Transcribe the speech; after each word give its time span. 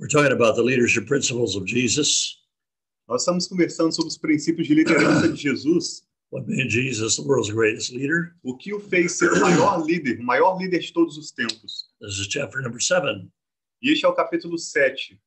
We're 0.00 0.08
talking 0.08 0.32
about 0.32 0.56
the 0.56 0.62
leadership 0.62 1.06
principles 1.06 1.56
of 1.56 1.66
Jesus. 1.66 2.38
Nós 3.06 3.20
estamos 3.22 3.46
conversando 3.46 3.92
sobre 3.94 4.08
os 4.08 4.16
princípios 4.16 4.66
de 4.66 4.74
liderança 4.74 5.28
de 5.28 5.36
Jesus, 5.36 6.02
What 6.32 6.46
made 6.48 6.70
Jesus 6.70 7.16
the 7.16 7.22
world's 7.22 7.50
greatest 7.50 7.92
leader? 7.92 8.34
o 8.42 8.56
que 8.56 8.72
o 8.72 8.80
fez 8.80 9.18
ser 9.18 9.30
o 9.30 9.40
maior 9.40 9.84
líder, 9.84 10.20
o 10.20 10.22
maior 10.24 10.56
líder 10.58 10.78
de 10.78 10.90
todos 10.92 11.18
os 11.18 11.30
tempos. 11.32 11.90
This 12.00 12.18
is 12.18 12.28
chapter 12.28 12.62
number 12.62 12.80
seven 12.80 13.30
E 13.82 13.92
este 13.92 14.06
é 14.06 14.08
o 14.08 14.14
capítulo 14.14 14.56
7, 14.56 15.20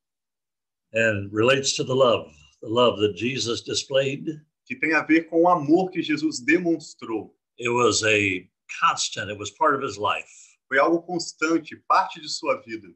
and 0.95 1.29
relates 1.31 1.73
to 1.75 1.83
the 1.83 1.93
love, 1.93 2.31
the 2.61 2.67
love 2.69 2.99
that 2.99 3.15
Jesus 3.15 3.61
displayed. 3.61 4.41
que 4.65 4.75
tem 4.75 4.93
a 4.95 5.03
ver 5.03 5.25
com 5.29 5.43
o 5.43 5.49
amor 5.49 5.91
que 5.91 6.01
Jesus 6.01 6.39
demonstrou. 6.39 7.35
It 7.59 7.69
was 7.69 8.01
a 8.03 8.47
constant, 8.81 9.29
it 9.29 9.37
was 9.37 9.51
part 9.51 9.75
of 9.75 9.83
his 9.85 9.97
life. 9.97 10.27
Foi 10.67 10.79
algo 10.79 11.03
constante, 11.03 11.75
parte 11.87 12.19
de 12.19 12.29
sua 12.29 12.59
vida. 12.61 12.87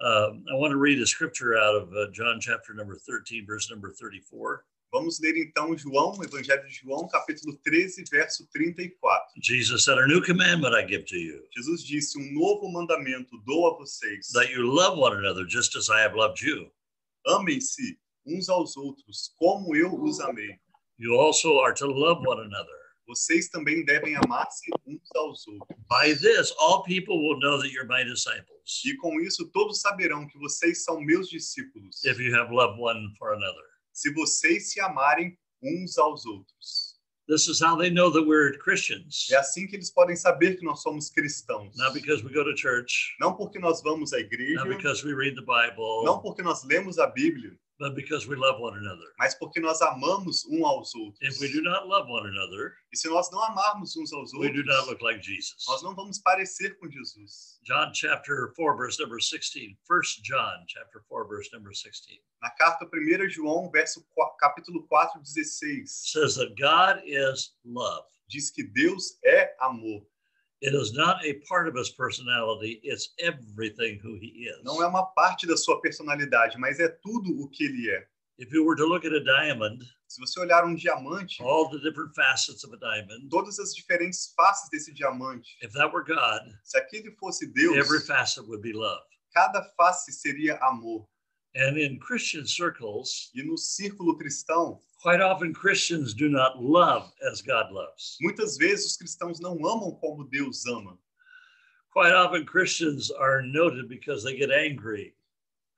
Um, 0.00 0.44
I 0.50 0.54
want 0.54 0.72
to 0.72 0.78
read 0.78 1.00
a 1.00 1.06
scripture 1.06 1.56
out 1.56 1.74
of 1.76 1.92
uh, 1.92 2.10
John 2.12 2.38
chapter 2.40 2.74
number 2.74 2.96
13, 2.96 3.44
verse 3.46 3.70
number 3.70 3.90
34. 3.90 4.64
Vamos 4.92 5.20
ler 5.20 5.34
então 5.38 5.74
João, 5.76 6.22
Evangelho 6.22 6.66
de 6.68 6.74
João, 6.74 7.08
capítulo 7.08 7.56
13, 7.64 8.04
verso 8.10 8.46
34. 8.52 9.22
Jesus 9.40 9.84
said, 9.84 9.96
A 9.98 10.06
new 10.06 10.20
commandment 10.20 10.74
I 10.74 10.84
give 10.84 11.04
to 11.06 11.16
you, 11.16 11.42
Jesus 11.56 11.82
disse: 11.82 12.18
Um 12.18 12.32
novo 12.34 12.70
mandamento 12.70 13.38
dou 13.46 13.68
a 13.68 13.78
vocês. 13.78 14.28
that 14.34 14.50
you 14.52 14.66
love 14.66 14.98
one 14.98 15.16
another 15.16 15.46
just 15.46 15.76
as 15.76 15.88
I 15.88 16.02
have 16.02 16.14
loved 16.14 16.42
you. 16.42 16.70
Amem-se 17.26 17.98
uns 18.26 18.48
aos 18.50 18.76
outros, 18.76 19.32
como 19.38 19.74
eu 19.74 19.94
os 20.02 20.20
amei. 20.20 20.58
You 20.98 21.14
also 21.14 21.60
are 21.60 21.72
to 21.74 21.86
love 21.86 22.20
one 22.26 22.40
another. 22.40 22.81
Vocês 23.06 23.48
também 23.48 23.84
devem 23.84 24.14
amar-se 24.16 24.70
uns 24.86 25.10
aos 25.16 25.46
outros. 25.48 25.76
By 25.88 26.14
this, 26.14 26.52
all 26.58 26.82
people 26.84 27.16
will 27.18 27.38
know 27.40 27.58
that 27.58 27.68
you're 27.72 27.86
my 27.88 28.04
disciples, 28.04 28.82
E 28.84 28.96
com 28.96 29.20
isso 29.20 29.46
todos 29.52 29.80
saberão 29.80 30.26
que 30.26 30.38
vocês 30.38 30.84
são 30.84 31.00
meus 31.00 31.28
discípulos, 31.28 32.02
if 32.04 32.18
you 32.18 32.34
have 32.36 32.52
loved 32.52 32.80
one 32.80 33.14
for 33.18 33.32
another. 33.34 33.64
se 33.92 34.12
vocês 34.14 34.70
se 34.72 34.80
amarem 34.80 35.36
uns 35.62 35.98
aos 35.98 36.24
outros. 36.26 36.92
This 37.28 37.46
is 37.46 37.60
how 37.62 37.76
they 37.78 37.88
know 37.88 38.10
that 38.10 38.26
we're 38.26 38.58
Christians. 38.58 39.28
É 39.30 39.36
assim 39.36 39.66
que 39.68 39.76
eles 39.76 39.90
podem 39.92 40.16
saber 40.16 40.56
que 40.56 40.64
nós 40.64 40.82
somos 40.82 41.08
cristãos. 41.08 41.76
Not 41.78 41.94
because 41.94 42.22
we 42.24 42.32
go 42.32 42.42
to 42.44 42.56
church, 42.56 43.14
Não 43.20 43.36
porque 43.36 43.58
nós 43.60 43.80
vamos 43.80 44.12
à 44.12 44.18
igreja, 44.18 44.64
not 44.64 44.68
because 44.76 45.06
we 45.06 45.14
read 45.14 45.36
the 45.36 45.40
Bible, 45.42 46.04
não 46.04 46.20
porque 46.20 46.42
nós 46.42 46.64
lemos 46.64 46.98
a 46.98 47.06
Bíblia, 47.06 47.56
but 47.82 47.94
because 47.96 48.26
we 48.28 48.36
love 48.36 48.60
one 48.60 48.78
another. 48.78 49.12
mas 49.18 49.34
porque 49.34 49.58
nós 49.60 49.82
amamos 49.82 50.44
um 50.46 50.64
aos 50.64 50.94
outros. 50.94 51.18
If 51.20 51.40
we 51.40 51.48
do 51.52 51.60
not 51.62 51.86
love 51.88 52.08
one 52.08 52.26
another, 52.28 52.74
E 52.92 52.96
se 52.96 53.08
nós 53.08 53.30
não 53.32 53.42
amarmos 53.42 53.96
uns 53.96 54.12
aos 54.12 54.32
we 54.34 54.48
do 54.50 54.62
not 54.64 54.76
outros, 54.82 54.88
look 54.88 55.02
like 55.02 55.20
Jesus. 55.22 55.64
nós 55.68 55.82
não 55.82 55.94
vamos 55.94 56.18
parecer 56.20 56.78
com 56.78 56.88
Jesus. 56.88 57.58
John 57.64 57.92
chapter 57.92 58.52
4, 58.54 58.76
verse 58.76 59.00
number 59.02 59.18
16. 59.20 59.76
First 59.86 60.22
John 60.22 60.64
chapter 60.68 61.02
4, 61.08 61.26
verse 61.28 61.50
number 61.52 61.72
16 61.74 62.20
Na 62.40 62.50
carta 62.50 62.86
1 62.86 63.28
João, 63.30 63.70
verso 63.70 64.04
qua- 64.14 64.34
capítulo 64.38 64.86
4, 64.88 65.20
16, 65.24 65.90
says 65.90 66.36
that 66.36 66.54
God 66.56 67.02
is 67.04 67.54
love. 67.64 68.06
diz 68.28 68.50
que 68.50 68.62
Deus 68.64 69.18
é 69.24 69.54
amor. 69.60 70.06
It 70.62 70.74
is 70.74 70.92
not 70.92 71.24
a 71.26 71.34
part 71.48 71.66
of 71.68 71.74
his 71.76 71.90
personality, 71.90 72.80
it's 72.84 73.12
everything 73.18 73.98
who 74.00 74.14
he 74.14 74.46
is. 74.48 74.62
Não 74.64 74.80
é 74.82 74.86
uma 74.86 75.04
parte 75.06 75.44
da 75.46 75.56
sua 75.56 75.80
personalidade, 75.80 76.56
mas 76.58 76.78
é 76.78 76.88
tudo 76.88 77.30
o 77.42 77.48
que 77.48 77.64
ele 77.64 77.90
é. 77.90 78.06
If 78.38 78.52
you 78.52 78.64
were 78.64 78.76
to 78.76 78.86
look 78.86 79.04
at 79.04 79.12
a 79.12 79.20
diamond, 79.20 79.82
Se 80.08 80.20
você 80.20 80.38
olhar 80.40 80.64
um 80.64 80.74
diamante, 80.74 81.42
all 81.42 81.68
the 81.70 81.78
different 81.78 82.14
facets 82.14 82.64
of 82.64 82.74
a 82.74 82.78
diamond, 82.78 83.28
todas 83.30 83.58
as 83.58 83.74
diferentes 83.74 84.32
faces 84.36 84.68
desse 84.70 84.92
diamante, 84.92 85.56
if 85.62 85.72
that 85.72 85.92
were 85.92 86.04
God, 86.04 86.42
se 86.62 86.78
aquele 86.78 87.10
fosse 87.18 87.46
Deus, 87.52 87.76
every 87.76 88.00
facet 88.00 88.46
would 88.46 88.62
be 88.62 88.72
love. 88.72 89.02
cada 89.34 89.62
face 89.76 90.12
seria 90.12 90.58
amor. 90.62 91.08
And 91.56 91.76
in 91.76 91.98
Christian 91.98 92.46
circles, 92.46 93.30
E 93.34 93.42
no 93.42 93.56
círculo 93.58 94.16
cristão, 94.16 94.80
quite 95.02 95.20
often 95.20 95.52
Christians 95.52 96.14
do 96.14 96.28
not 96.28 96.62
love 96.62 97.10
as 97.30 97.42
God 97.42 97.70
loves. 97.72 98.16
muitas 98.20 98.56
vezes 98.56 98.86
os 98.86 98.96
cristãos 98.96 99.40
não 99.40 99.54
amam 99.66 99.92
como 100.00 100.24
Deus 100.24 100.64
ama. 100.66 100.96
Quite 101.92 102.12
often 102.14 102.46
Christians 102.46 103.10
are 103.10 103.42
noted 103.42 103.88
because 103.88 104.22
they 104.24 104.36
get 104.36 104.50
angry 104.50 105.14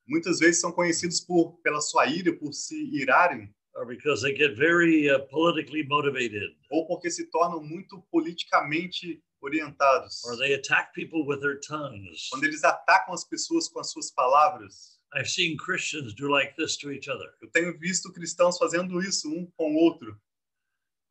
Muitas 0.06 0.38
vezes 0.38 0.60
são 0.60 0.70
conhecidos 0.70 1.18
por 1.20 1.58
pela 1.62 1.80
sua 1.80 2.06
ira, 2.06 2.30
por 2.36 2.52
se 2.52 2.76
irarem, 2.94 3.48
or 3.74 3.86
because 3.86 4.20
they 4.22 4.36
get 4.36 4.54
very 4.54 5.08
uh, 5.10 5.18
politically 5.30 5.82
motivated 5.88 6.54
ou 6.70 6.86
porque 6.86 7.10
se 7.10 7.24
tornam 7.30 7.62
muito 7.62 8.00
politicamente 8.10 9.22
orientados. 9.40 10.22
or 10.24 10.36
they 10.36 10.54
attack 10.54 10.92
people 10.94 11.26
with 11.26 11.40
their 11.40 11.58
tongues. 11.60 12.28
Quando 12.30 12.44
eles 12.44 12.62
atacam 12.64 13.14
as 13.14 13.24
pessoas 13.24 13.66
com 13.68 13.80
as 13.80 13.90
suas 13.90 14.10
palavras. 14.10 14.93
I've 15.14 15.28
seen 15.28 15.56
Christians 15.56 16.14
do 16.14 16.28
like 16.28 16.54
this 16.56 16.76
to 16.78 16.90
each 16.90 17.08
other. 17.08 17.32
Eu 17.40 17.48
tenho 17.50 17.78
visto 17.78 18.12
cristãos 18.12 18.58
fazendo 18.58 19.00
isso 19.00 19.28
um 19.30 19.46
com 19.56 19.72
o 19.74 19.76
outro. 19.76 20.18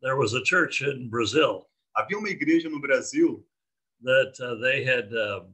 There 0.02 0.16
was 0.18 0.34
a 0.34 0.44
church 0.44 0.84
in 0.84 1.10
Brazil 1.10 1.66
Havia 1.96 2.18
uma 2.18 2.30
igreja 2.30 2.70
no 2.70 2.82
Brasil 2.82 3.46
that 4.02 4.34
uh, 4.42 4.60
they 4.60 4.84
had 4.84 5.14
uh, 5.14 5.46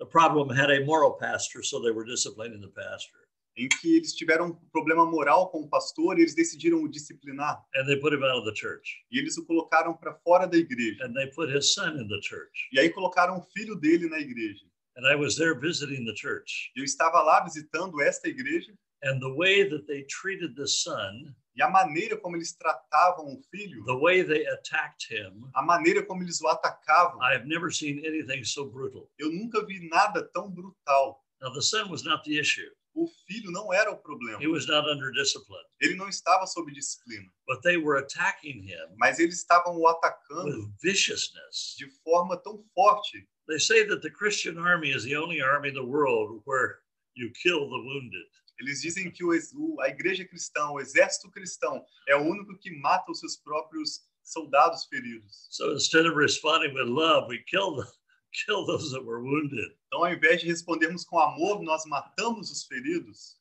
the 0.00 0.06
problem 0.06 0.50
had 0.50 0.68
a 0.70 0.84
moral 0.84 1.12
pastor, 1.16 1.62
so 1.62 1.80
they 1.80 1.92
were 1.92 2.04
disciplining 2.04 2.60
the 2.60 2.68
pastor, 2.68 3.20
em 3.56 3.68
que 3.68 3.96
eles 3.96 4.12
tiveram 4.14 4.46
um 4.48 4.54
problema 4.72 5.06
moral 5.06 5.48
com 5.48 5.60
o 5.60 5.68
pastor 5.68 6.18
e 6.18 6.22
eles 6.22 6.34
decidiram 6.34 6.82
o 6.82 6.88
disciplinar. 6.88 7.64
and 7.76 7.86
they 7.86 7.96
put 8.00 8.12
him 8.12 8.22
out 8.24 8.36
of 8.36 8.44
the 8.44 8.54
church, 8.54 9.04
E 9.12 9.18
eles 9.20 9.38
o 9.38 9.46
colocaram 9.46 9.94
para 9.96 10.12
fora 10.24 10.46
da 10.46 10.58
igreja. 10.58 11.04
and 11.04 11.14
they 11.14 11.28
put 11.28 11.48
his 11.50 11.72
son 11.72 11.96
in 11.98 12.08
the 12.08 12.20
church. 12.20 12.68
E 12.72 12.80
aí 12.80 12.90
colocaram 12.90 13.38
o 13.38 13.42
filho 13.54 13.76
dele 13.76 14.08
na 14.08 14.18
igreja. 14.18 14.66
And 14.96 15.06
I 15.06 15.14
was 15.14 15.36
there 15.36 15.54
visiting 15.54 16.04
the 16.06 16.14
church, 16.14 16.72
eu 16.74 16.82
estava 16.84 17.20
lá 17.22 17.44
visitando 17.44 18.00
esta 18.00 18.28
igreja 18.28 18.72
and 19.02 19.20
the 19.20 19.28
way 19.34 19.68
that 19.68 19.86
they 19.86 20.04
treated 20.04 20.56
the 20.56 20.66
son, 20.66 21.34
e 21.54 21.62
a 21.62 21.68
maneira 21.68 22.16
como 22.16 22.34
eles 22.36 22.56
tratavam 22.56 23.26
o 23.26 23.40
filho, 23.50 23.84
the 23.84 23.94
way 23.94 24.22
they 24.22 24.46
attacked 24.46 25.04
him, 25.10 25.50
a 25.54 25.62
maneira 25.62 26.02
como 26.06 26.22
eles 26.22 26.40
o 26.40 26.48
atacavam, 26.48 27.20
I 27.22 27.34
have 27.34 27.46
never 27.46 27.70
seen 27.70 28.02
anything 28.06 28.42
so 28.44 28.64
brutal. 28.70 29.10
eu 29.18 29.30
nunca 29.30 29.64
vi 29.66 29.86
nada 29.90 30.22
tão 30.32 30.50
brutal. 30.50 31.22
Now 31.42 31.52
the 31.52 31.60
son 31.60 31.90
was 31.90 32.02
not 32.02 32.24
the 32.24 32.38
issue; 32.38 32.70
O 32.94 33.06
filho 33.26 33.50
não 33.50 33.70
era 33.74 33.90
o 33.92 33.98
problema. 33.98 34.40
he 34.40 34.46
was 34.46 34.66
not 34.66 34.88
under 34.88 35.12
discipline, 35.12 35.62
Ele 35.82 35.94
não 35.96 36.08
estava 36.08 36.46
sob 36.46 36.72
disciplina, 36.72 37.30
but 37.46 37.60
they 37.62 37.76
were 37.76 37.98
attacking 37.98 38.62
him 38.62 38.96
mas 38.96 39.18
eles 39.18 39.36
estavam 39.36 39.76
o 39.76 39.86
atacando 39.86 40.56
with 40.56 40.72
viciousness. 40.82 41.74
de 41.76 41.86
forma 42.02 42.38
tão 42.38 42.64
forte. 42.74 43.28
They 43.48 43.58
say 43.58 43.86
that 43.86 44.02
the 44.02 44.10
Christian 44.10 44.58
army 44.58 44.90
is 44.90 45.04
the 45.04 45.16
only 45.16 45.40
army 45.40 45.68
in 45.68 45.74
the 45.74 45.84
world 45.84 46.42
where 46.44 46.80
you 47.14 47.30
kill 47.30 47.68
the 47.68 47.78
wounded. 47.78 48.26
Eles 48.60 48.80
dizem 48.80 49.10
que 49.10 49.24
o 49.24 49.80
a 49.80 49.88
igreja 49.88 50.24
cristã, 50.24 50.70
o 50.70 50.80
exército 50.80 51.30
cristão, 51.30 51.84
é 52.08 52.16
o 52.16 52.22
único 52.22 52.56
que 52.58 52.70
mata 52.80 53.12
os 53.12 53.20
seus 53.20 53.36
próprios 53.36 54.00
soldados 54.22 54.86
feridos. 54.86 55.46
So 55.50 55.72
instead 55.72 56.06
of 56.06 56.16
responding 56.16 56.74
with 56.74 56.88
love, 56.88 57.28
we 57.28 57.38
kill 57.46 57.76
the, 57.76 57.86
kill 58.46 58.66
those 58.66 58.90
that 58.92 59.04
were 59.04 59.22
wounded. 59.22 59.76
Então, 59.86 60.04
ao 60.04 60.12
invés 60.12 60.40
de 60.40 60.46
respondermos 60.46 61.04
com 61.04 61.18
amor, 61.18 61.62
nós 61.62 61.84
matamos 61.86 62.50
os 62.50 62.64
feridos. 62.64 63.36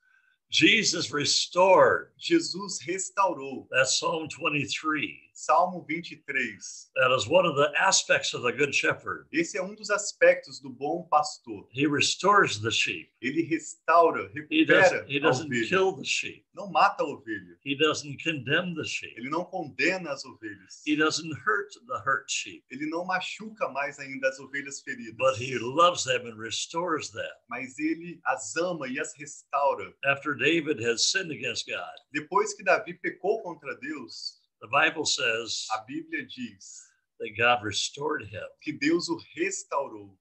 Jesus 0.51 1.11
restored. 1.11 2.11
Jesus 2.17 2.79
restaurou. 2.87 3.67
That's 3.71 3.99
Psalm 3.99 4.27
23. 4.29 5.19
Salmo 5.33 5.81
23. 5.81 6.57
That 6.95 7.13
is 7.13 7.27
one 7.27 7.45
of 7.45 7.55
the 7.57 7.69
aspects 7.77 8.33
of 8.33 8.41
the 8.43 8.53
Good 8.53 8.73
Shepherd. 8.73 9.27
Esse 9.33 9.57
é 9.57 9.61
um 9.61 9.75
dos 9.75 9.89
aspectos 9.89 10.61
do 10.61 10.69
bom 10.69 11.07
pastor. 11.11 11.65
He 11.71 11.85
restores 11.87 12.59
the 12.61 12.71
sheep. 12.71 13.09
Ele 13.21 13.43
restaura, 13.43 14.29
He 14.49 14.63
recupera 14.63 14.67
doesn't, 14.67 15.09
he 15.09 15.17
a 15.17 15.19
doesn't 15.19 15.47
ovelha. 15.47 15.67
kill 15.67 15.91
the 15.97 16.05
sheep. 16.05 16.45
Não 16.55 16.71
mata 16.71 17.03
a 17.03 17.05
ovelha. 17.07 17.54
He 17.65 17.75
doesn't 17.75 18.21
condemn 18.21 18.75
the 18.75 18.85
sheep. 18.85 19.15
Ele 19.17 19.27
não 19.29 19.43
condena 19.43 20.11
as 20.11 20.23
ovelhas. 20.23 20.83
He 20.85 20.95
doesn't 20.95 21.33
hurt 21.45 21.73
the 21.87 21.99
hurt 22.05 22.29
sheep, 22.29 22.63
Ele 22.71 22.87
não 22.91 23.03
machuca 23.05 23.67
mais 23.69 23.97
ainda 23.97 24.29
as 24.29 24.39
ovelhas 24.39 24.81
feridas. 24.81 25.15
but 25.17 25.35
he 25.35 25.57
loves 25.57 26.03
them 26.03 26.27
and 26.27 26.37
restores 26.37 27.09
them. 27.09 27.25
Mas 27.49 27.77
ele 27.79 28.19
as 28.27 28.55
ama 28.55 28.87
e 28.87 28.99
as 28.99 29.13
restaura. 29.17 29.91
After 30.05 30.35
David 30.35 30.79
has 30.79 31.09
sinned 31.11 31.31
against 31.31 31.65
God, 31.67 31.95
Depois 32.13 32.53
que 32.53 32.63
Davi 32.63 32.93
pecou 33.01 33.41
contra 33.41 33.75
Deus, 33.79 34.39
the 34.61 34.67
Bible 34.67 35.05
says 35.05 35.65
a 35.73 35.79
Bíblia 35.91 36.27
diz 36.27 36.81
that 37.19 37.31
God 37.35 37.63
restored 37.63 38.21
him. 38.23 38.45
que 38.61 38.73
Deus 38.73 39.09
o 39.09 39.17
restaurou. 39.35 40.15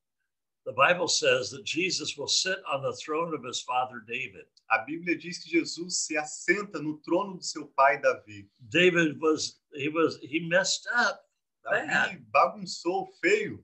The 0.67 0.73
Bible 0.73 1.09
says 1.09 1.51
that 1.51 1.65
Jesus 1.65 2.17
will 2.17 2.29
sit 2.29 2.59
on 2.71 2.83
the 2.83 2.95
throne 2.95 3.35
of 3.35 3.45
his 3.45 3.61
father 3.61 4.03
David. 4.09 4.47
A 4.71 4.79
Bíblia 4.79 5.21
diz 5.21 5.39
que 5.39 5.51
Jesus 5.51 5.99
se 6.07 6.17
assenta 6.17 6.83
no 6.83 6.99
trono 7.07 7.37
do 7.37 7.45
seu 7.45 7.67
pai 7.77 8.01
Davi. 8.01 8.49
David 8.71 9.21
was 9.21 9.61
he 9.75 9.89
was 9.89 10.19
he 10.23 10.41
messed 10.49 10.89
up. 10.97 11.21
Davi 11.67 12.25
bagunçou 12.35 13.09
feio. 13.23 13.63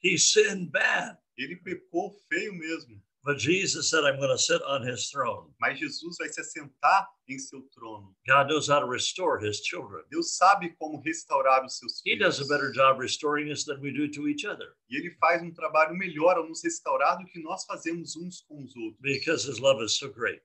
He 0.00 0.18
sinned 0.18 0.70
bad. 0.70 1.16
Ele 1.38 1.56
pecou 1.56 2.14
feio 2.28 2.52
mesmo. 2.52 3.00
But 3.24 3.38
Jesus 3.38 3.88
said, 3.88 4.02
I'm 4.04 4.16
going 4.18 4.30
to 4.30 4.38
sit 4.38 4.60
on 4.66 4.82
his 4.82 5.08
throne. 5.10 5.52
Mas 5.60 5.78
Jesus 5.78 6.16
vai 6.18 6.28
se 6.28 6.40
assentar 6.40 7.06
em 7.28 7.38
seu 7.38 7.62
trono. 7.72 8.16
God 8.26 8.48
knows 8.48 8.68
how 8.68 8.80
to 8.80 8.86
restore 8.86 9.38
his 9.38 9.60
children. 9.60 10.02
Deus 10.10 10.36
sabe 10.36 10.74
como 10.76 11.00
restaurar 11.00 11.64
os 11.64 11.78
seus 11.78 12.00
He 12.04 12.16
filhos. 12.16 12.38
does 12.38 12.40
a 12.40 12.52
better 12.52 12.72
job 12.72 12.98
restoring 12.98 13.48
us 13.52 13.64
than 13.64 13.80
we 13.80 13.92
do 13.92 14.08
to 14.08 14.26
each 14.28 14.44
other 14.44 14.74
E 14.90 14.96
ele 14.96 15.14
faz 15.20 15.40
um 15.40 15.52
trabalho 15.52 15.94
melhor 15.96 16.36
ao 16.36 16.48
nos 16.48 16.64
restaurar 16.64 17.16
do 17.16 17.24
que 17.26 17.40
nós 17.40 17.64
fazemos 17.64 18.16
uns 18.16 18.40
com 18.42 18.60
os 18.64 18.74
outros. 18.74 18.98
because 19.00 19.44
his 19.48 19.60
love 19.60 19.80
is 19.84 19.96
so 19.96 20.10
great. 20.12 20.42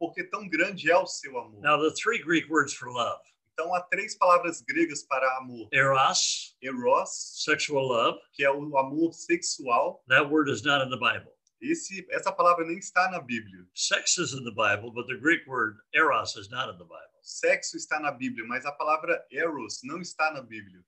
Porque 0.00 0.24
tão 0.24 0.48
grande 0.48 0.90
é 0.90 0.96
o 0.96 1.06
seu 1.06 1.38
amor. 1.38 1.60
Now, 1.62 1.78
the 1.78 1.94
three 1.94 2.18
Greek 2.20 2.50
words 2.50 2.72
for 2.74 2.88
love 2.90 3.20
Então 3.52 3.72
há 3.72 3.80
três 3.82 4.16
palavras 4.18 4.60
gregas 4.62 5.04
para 5.04 5.36
amor: 5.38 5.68
eros, 5.72 6.56
eros, 6.60 7.10
sexual 7.44 7.84
love, 7.86 8.18
que 8.32 8.42
é 8.44 8.50
o 8.50 8.76
amor 8.78 9.12
sexual. 9.12 10.02
that 10.08 10.28
word 10.28 10.50
is 10.50 10.64
not 10.64 10.84
in 10.84 10.90
the 10.90 10.96
Bible. 10.96 11.32
Esse, 11.62 12.04
essa 12.10 12.32
palavra 12.32 12.66
nem 12.66 12.76
está 12.78 13.08
na 13.10 13.20
Bíblia. 13.20 13.64
Sex 13.74 14.18
is 14.18 14.32
in 14.32 14.42
the 14.44 14.50
Bible, 14.50 14.90
but 14.92 15.06
the 15.06 15.16
Greek 15.16 15.46
word 15.46 15.76
eros 15.94 16.34
is 16.36 16.50
not 16.50 16.68
in 16.68 16.76
the 16.76 16.84
Bible. 16.84 16.98
Sexo 17.22 17.76
está 17.76 18.00
na 18.00 18.10
Bíblia, 18.10 18.44
mas 18.48 18.66
a 18.66 18.72
palavra 18.72 19.24
eros 19.30 19.80
não 19.84 20.00
está 20.00 20.32
na 20.32 20.42
Bíblia. 20.42 20.80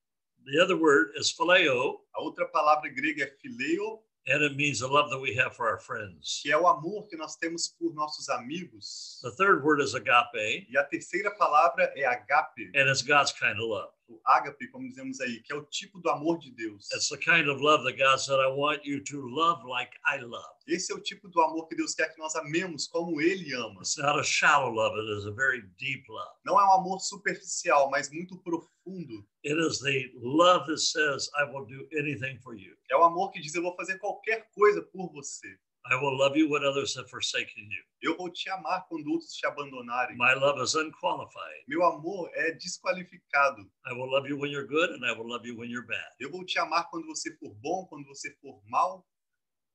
The 0.46 0.60
other 0.60 0.76
word 0.76 1.12
is 1.16 1.30
phileo, 1.32 2.00
A 2.14 2.20
outra 2.22 2.46
palavra 2.48 2.90
grega 2.90 3.22
é 3.24 3.30
phileo, 3.40 4.02
and 4.26 4.42
it 4.42 4.56
means 4.56 4.80
the 4.80 4.88
love 4.88 5.10
that 5.10 5.20
we 5.20 5.32
have 5.36 5.54
for 5.54 5.68
our 5.68 5.78
friends. 5.78 6.40
que 6.42 6.50
é 6.50 6.56
o 6.58 6.66
amor 6.66 7.06
que 7.08 7.16
nós 7.16 7.36
temos 7.36 7.68
por 7.68 7.94
nossos 7.94 8.28
amigos. 8.28 9.20
The 9.22 9.30
third 9.36 9.62
word 9.62 9.80
is 9.80 9.94
agape, 9.94 10.66
E 10.68 10.76
a 10.76 10.82
terceira 10.84 11.30
palavra 11.36 11.92
é 11.96 12.04
agape, 12.04 12.72
and 12.74 12.90
it's 12.90 13.00
God's 13.02 13.32
kind 13.32 13.58
of 13.60 13.68
love. 13.68 13.92
O 14.08 14.20
ágape, 14.24 14.68
como 14.68 14.88
dizemos 14.88 15.20
aí, 15.20 15.40
que 15.42 15.52
é 15.52 15.56
o 15.56 15.64
tipo 15.64 15.98
do 16.00 16.10
amor 16.10 16.38
de 16.38 16.50
Deus. 16.52 16.90
It's 16.92 17.08
the 17.08 17.16
kind 17.16 17.48
of 17.48 17.62
love 17.62 17.84
that 17.84 17.96
God 17.98 18.18
said, 18.18 18.38
I 18.38 18.48
want 18.48 18.84
you 18.84 19.02
to 19.04 19.20
love 19.20 19.64
like 19.66 19.92
I 20.06 20.18
love. 20.20 20.54
Esse 20.66 20.92
é 20.92 20.94
o 20.94 21.00
tipo 21.00 21.28
do 21.28 21.40
amor 21.40 21.68
que 21.68 21.76
Deus 21.76 21.94
quer 21.94 22.12
que 22.12 22.18
nós 22.18 22.34
amemos 22.36 22.86
como 22.86 23.20
Ele 23.20 23.54
ama. 23.54 23.80
It's 23.80 23.96
not 23.96 24.18
a 24.18 24.22
shallow 24.22 24.70
love, 24.70 24.98
it 24.98 25.18
is 25.18 25.26
a 25.26 25.32
very 25.32 25.62
deep 25.78 26.04
love. 26.08 26.34
Não 26.44 26.60
é 26.60 26.64
um 26.64 26.72
amor 26.72 27.00
superficial, 27.00 27.90
mas 27.90 28.10
muito 28.10 28.36
profundo. 28.38 29.26
It 29.44 29.58
is 29.58 29.80
the 29.80 30.10
love 30.14 30.66
that 30.66 30.80
says, 30.80 31.28
I 31.38 31.44
will 31.44 31.66
do 31.66 31.86
anything 31.98 32.38
for 32.40 32.54
you. 32.54 32.74
É 32.90 32.96
o 32.96 33.04
amor 33.04 33.30
que 33.30 33.40
diz: 33.40 33.54
Eu 33.54 33.62
vou 33.62 33.74
fazer 33.76 33.98
qualquer 33.98 34.48
coisa 34.54 34.82
por 34.82 35.10
você. 35.12 35.58
I 35.86 35.96
will 35.96 36.16
love 36.16 36.34
you 36.34 36.48
when 36.48 36.64
others 36.64 36.96
have 36.96 37.10
forsaken 37.10 37.68
you. 37.70 37.82
Eu 38.00 38.16
vou 38.16 38.30
te 38.30 38.48
amar 38.48 38.86
quando 38.88 39.06
outros 39.10 39.34
te 39.34 39.46
abandonarem. 39.46 40.16
My 40.16 40.32
love 40.34 40.58
is 40.62 40.74
unqualified. 40.74 41.64
Meu 41.68 41.84
amor 41.84 42.30
é 42.34 42.52
desqualificado. 42.52 43.60
I 43.86 43.92
will 43.92 44.10
love 44.10 44.26
you 44.28 44.38
when 44.38 44.50
you're 44.50 44.66
good, 44.66 44.90
and 44.92 45.04
I 45.04 45.12
will 45.12 45.26
love 45.28 45.46
you 45.46 45.56
when 45.56 45.70
you're 45.70 45.86
bad. 45.86 46.08
Eu 46.18 46.30
vou 46.30 46.44
te 46.44 46.58
amar 46.58 46.88
quando 46.90 47.06
você 47.06 47.36
for 47.36 47.54
bom, 47.56 47.86
quando 47.86 48.06
você 48.06 48.34
for 48.40 48.62
mal. 48.66 49.06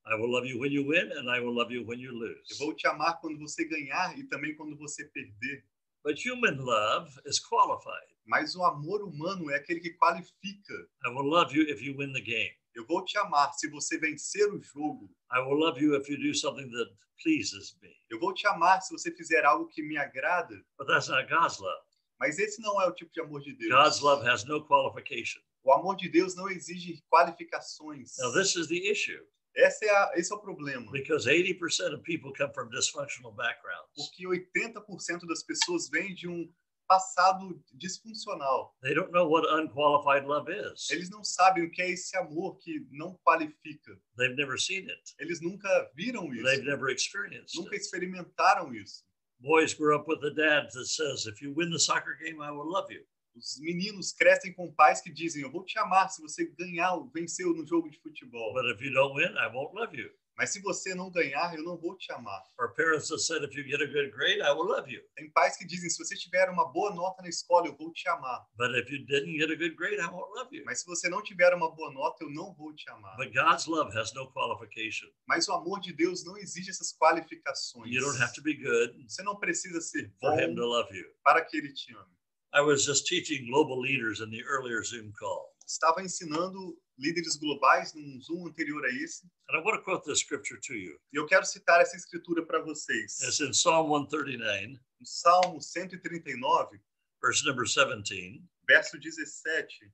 I 0.06 0.14
will 0.16 0.30
love 0.30 0.48
you 0.48 0.58
when 0.58 0.72
you 0.72 0.82
win, 0.84 1.12
and 1.12 1.30
I 1.30 1.38
will 1.40 1.54
love 1.54 1.72
you 1.72 1.84
when 1.86 2.00
you 2.00 2.10
Eu 2.10 2.18
lose. 2.18 2.58
vou 2.58 2.74
te 2.74 2.88
amar 2.88 3.20
quando 3.20 3.38
você 3.38 3.64
ganhar 3.68 4.18
e 4.18 4.24
também 4.24 4.56
quando 4.56 4.76
você 4.76 5.04
perder. 5.10 5.64
But 6.02 6.18
human 6.26 6.56
love 6.58 7.08
is 7.26 7.38
qualified. 7.38 8.08
Mas 8.26 8.56
o 8.56 8.64
amor 8.64 9.02
humano 9.02 9.50
é 9.50 9.56
aquele 9.56 9.80
que 9.80 9.90
qualifica. 9.90 10.74
I 11.04 11.10
will 11.10 11.26
love 11.28 11.54
you 11.56 11.62
if 11.68 11.82
you 11.82 11.94
win 11.96 12.12
the 12.12 12.20
game. 12.20 12.50
Eu 12.74 12.86
vou 12.86 13.04
te 13.04 13.18
amar 13.18 13.52
se 13.54 13.68
você 13.68 13.98
vencer 13.98 14.52
o 14.52 14.62
jogo. 14.62 15.10
I 15.32 15.40
will 15.40 15.58
love 15.58 15.80
you 15.82 15.94
if 15.96 16.08
you 16.08 16.18
do 16.18 16.34
something 16.34 16.70
that 16.70 16.90
pleases 17.22 17.76
me. 17.82 17.94
Eu 18.08 18.18
vou 18.18 18.32
te 18.32 18.46
amar 18.46 18.80
se 18.80 18.92
você 18.92 19.10
fizer 19.14 19.44
algo 19.44 19.66
que 19.68 19.82
me 19.82 19.96
agrada. 19.96 20.54
But 20.78 20.86
that's 20.86 21.08
not 21.08 21.28
God's 21.28 21.58
love. 21.58 21.82
Mas 22.18 22.38
esse 22.38 22.60
não 22.60 22.80
é 22.80 22.86
o 22.86 22.92
tipo 22.92 23.10
de 23.12 23.20
amor 23.20 23.40
de 23.40 23.54
Deus. 23.54 23.70
God's 23.70 24.00
love 24.00 24.28
has 24.28 24.44
no 24.44 24.64
qualification. 24.66 25.40
O 25.62 25.72
amor 25.72 25.96
de 25.96 26.08
Deus 26.08 26.34
não 26.34 26.48
exige 26.48 27.02
qualificações. 27.10 28.16
Now, 28.18 28.32
this 28.32 28.54
is 28.56 28.68
the 28.68 28.76
issue 28.90 29.20
Essa 29.56 29.84
é 29.84 29.90
a, 29.90 30.12
esse 30.14 30.32
é 30.32 30.36
o 30.36 30.38
problema. 30.38 30.90
because 30.92 31.28
80% 31.28 31.94
of 31.94 32.02
people 32.04 32.32
come 32.36 32.52
from 32.54 32.68
dysfunctional 32.70 33.32
backgrounds. 33.32 33.90
Porque 33.96 34.24
80% 34.26 35.26
das 35.26 35.42
pessoas 35.42 35.88
vêm 35.90 36.14
de 36.14 36.28
um 36.28 36.50
passado 36.90 37.62
disfuncional. 37.74 38.74
They 38.82 38.94
don't 38.94 39.12
know 39.12 39.28
what 39.28 39.46
unqualified 39.48 40.26
love 40.26 40.50
is, 40.50 40.90
Eles 40.90 41.08
não 41.08 41.22
sabem 41.22 41.64
o 41.64 41.70
que 41.70 41.80
é 41.82 41.90
esse 41.90 42.16
amor 42.16 42.58
que 42.58 42.84
não 42.90 43.16
qualifica. 43.24 43.96
they've 44.16 44.34
never 44.34 44.58
seen 44.58 44.90
it, 44.90 45.14
Eles 45.20 45.40
nunca 45.40 45.68
viram 45.94 46.28
they've 46.28 46.42
isso. 46.56 46.64
never 46.64 46.90
experienced 46.90 47.54
Nunca 47.56 47.76
it. 47.76 47.84
experimentaram 47.84 48.74
isso. 48.74 49.04
Boys 49.38 49.72
grew 49.72 49.94
up 49.96 50.06
with 50.10 50.22
a 50.24 50.30
dad 50.34 50.68
that 50.72 50.84
says, 50.86 51.26
If 51.26 51.40
you 51.40 51.54
win 51.56 51.70
the 51.70 51.78
soccer 51.78 52.16
game, 52.22 52.42
I 52.42 52.50
will 52.50 52.68
love 52.68 52.92
you. 52.92 53.02
Os 53.36 53.58
meninos 53.60 54.12
crescem 54.12 54.52
com 54.52 54.70
pais 54.74 55.00
que 55.00 55.10
dizem: 55.10 55.42
Eu 55.42 55.50
vou 55.52 55.64
te 55.64 55.78
amar 55.78 56.10
se 56.10 56.20
você 56.20 56.44
ganhar, 56.58 56.98
vencer 57.14 57.46
no 57.46 57.64
jogo 57.64 57.88
de 57.88 57.96
futebol. 58.00 58.52
But 58.52 58.64
if 58.74 58.82
you 58.84 58.92
don't 58.92 59.14
win, 59.14 59.32
I 59.38 59.46
won't 59.54 59.72
love 59.74 59.96
you. 59.96 60.10
Mas 60.40 60.54
se 60.54 60.60
você 60.62 60.94
não 60.94 61.10
ganhar, 61.10 61.54
eu 61.54 61.62
não 61.62 61.76
vou 61.76 61.94
te 61.98 62.10
amar. 62.12 62.42
Or 62.58 62.72
parents 62.72 63.08
said, 63.26 63.44
If 63.44 63.54
you 63.54 63.62
get 63.62 63.82
a 63.82 63.86
good 63.86 64.10
grade, 64.10 64.40
I 64.40 64.50
will 64.52 64.68
love 64.68 64.90
you. 64.90 65.02
Tem 65.14 65.30
pais 65.32 65.54
que 65.54 65.66
dizem: 65.66 65.90
Se 65.90 65.98
você 66.02 66.16
tiver 66.16 66.48
uma 66.48 66.64
boa 66.72 66.94
nota 66.94 67.20
na 67.20 67.28
escola, 67.28 67.66
eu 67.66 67.76
vou 67.76 67.92
te 67.92 68.08
amar. 68.08 68.46
But 68.56 68.70
if 68.74 68.90
you 68.90 69.04
didn't 69.04 69.36
get 69.36 69.50
a 69.50 69.54
good 69.54 69.74
grade, 69.74 70.00
I 70.00 70.06
won't 70.06 70.32
love 70.34 70.48
you. 70.56 70.64
Mas 70.64 70.80
se 70.80 70.86
você 70.86 71.10
não 71.10 71.22
tiver 71.22 71.52
uma 71.52 71.70
boa 71.70 71.92
nota, 71.92 72.24
eu 72.24 72.30
não 72.30 72.54
vou 72.54 72.74
te 72.74 72.88
amar. 72.88 73.18
But 73.18 73.34
God's 73.34 73.66
love 73.66 73.94
has 73.94 74.14
no 74.14 74.32
qualification. 74.32 75.08
Mas 75.28 75.46
o 75.46 75.52
amor 75.52 75.78
de 75.78 75.92
Deus 75.92 76.24
não 76.24 76.38
exige 76.38 76.70
essas 76.70 76.96
qualificações. 76.96 77.94
You 77.94 78.00
don't 78.00 78.18
have 78.22 78.32
to 78.32 78.42
be 78.42 78.54
good 78.54 78.96
Você 79.06 79.22
não 79.22 79.36
precisa 79.36 79.78
ser 79.82 80.10
for 80.18 80.40
Him 80.40 80.54
to 80.54 80.62
bom 80.62 80.68
love 80.68 80.96
you. 80.96 81.04
para 81.22 81.44
que 81.44 81.58
ele 81.58 81.70
te 81.74 81.92
ame. 81.94 82.16
I 82.54 82.62
was 82.62 82.82
just 82.82 83.06
teaching 83.06 83.46
global 83.46 83.78
leaders 83.78 84.20
in 84.20 84.30
the 84.30 84.42
earlier 84.42 84.82
Zoom 84.82 85.12
call. 85.12 85.54
Estava 85.70 86.02
ensinando 86.02 86.76
líderes 86.98 87.36
globais 87.36 87.94
num 87.94 88.20
Zoom 88.20 88.48
anterior 88.48 88.84
a 88.84 88.88
esse, 88.88 89.24
And 89.48 89.56
I 89.58 89.62
want 89.62 89.76
to 89.78 89.82
quote 89.84 90.04
this 90.04 90.18
scripture 90.20 90.58
to 90.66 90.74
you. 90.74 90.98
e 91.12 91.16
eu 91.16 91.26
quero 91.26 91.44
citar 91.46 91.80
essa 91.80 91.96
escritura 91.96 92.44
para 92.44 92.60
vocês. 92.62 93.20
It's 93.20 93.40
in 93.40 93.52
Psalm 93.52 93.88
139, 93.88 94.72
No 95.00 95.06
Salmo 95.06 95.60
139, 95.60 96.80
verse 97.22 97.44
number 97.46 97.64
17. 97.64 98.42
verso 98.66 98.98
17, 98.98 99.84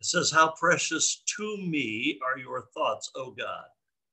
It 0.00 0.06
says, 0.08 0.30
How 0.32 0.52
precious 0.58 1.22
to 1.36 1.56
me 1.58 2.18
are 2.22 2.38
your 2.40 2.62
thoughts, 2.74 3.10
O 3.14 3.30
God. 3.32 3.68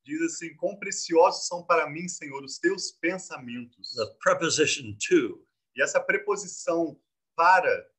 diz 0.05 0.21
assim: 0.21 0.53
Quão 0.57 0.77
preciosos 0.77 1.47
são 1.47 1.63
para 1.65 1.89
mim, 1.89 2.07
Senhor, 2.09 2.43
os 2.43 2.57
teus 2.59 2.91
pensamentos. 3.01 3.93
The 3.95 4.13
preposition 4.21 4.95
to, 5.09 5.45
E 5.75 5.81
essa 5.81 5.99
preposição 6.01 6.99
para, 7.35 7.89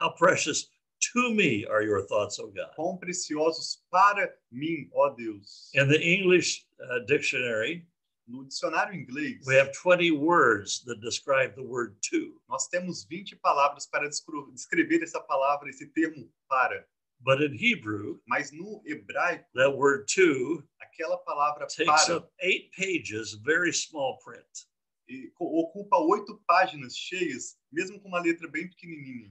how 0.00 0.14
precious 0.14 0.70
to 1.12 1.34
me 1.34 1.66
are 1.66 1.82
your 1.82 2.06
thoughts, 2.06 2.38
O 2.38 2.48
God. 2.48 2.70
quão 2.76 2.96
preciosos 2.98 3.82
para 3.90 4.32
mim, 4.50 4.88
ó 4.92 5.10
Deus. 5.10 5.70
In 5.74 5.88
the 5.88 5.98
English 6.00 6.66
uh, 6.80 7.04
dictionary, 7.06 7.86
No 8.26 8.44
dicionário 8.44 8.94
inglês, 8.94 9.44
we 9.46 9.56
have 9.58 9.72
20 9.72 10.12
words 10.12 10.84
that 10.84 11.00
describe 11.00 11.54
the 11.56 11.62
word 11.64 11.96
to. 12.10 12.40
nós 12.48 12.68
temos 12.68 13.04
20 13.04 13.34
palavras 13.36 13.86
para 13.86 14.08
descrever 14.08 15.02
essa 15.02 15.20
palavra, 15.20 15.68
esse 15.68 15.86
termo 15.92 16.30
para. 16.48 16.86
But 17.22 17.42
in 17.42 17.54
Hebrew, 17.58 18.20
Mas 18.26 18.50
no 18.52 18.80
hebraico, 18.86 19.44
that 19.54 19.74
word 19.76 20.06
to 20.14 20.62
aquela 20.80 21.18
palavra 21.18 21.66
takes 21.66 22.06
para 22.06 22.16
up 22.18 22.30
eight 22.40 22.70
pages, 22.76 23.34
very 23.44 23.72
small 23.72 24.16
print. 24.24 24.46
e 25.08 25.30
ocupa 25.38 25.98
oito 25.98 26.40
páginas 26.46 26.94
cheias, 26.96 27.56
mesmo 27.72 28.00
com 28.00 28.08
uma 28.08 28.20
letra 28.22 28.48
bem 28.48 28.68
pequenininha. 28.70 29.30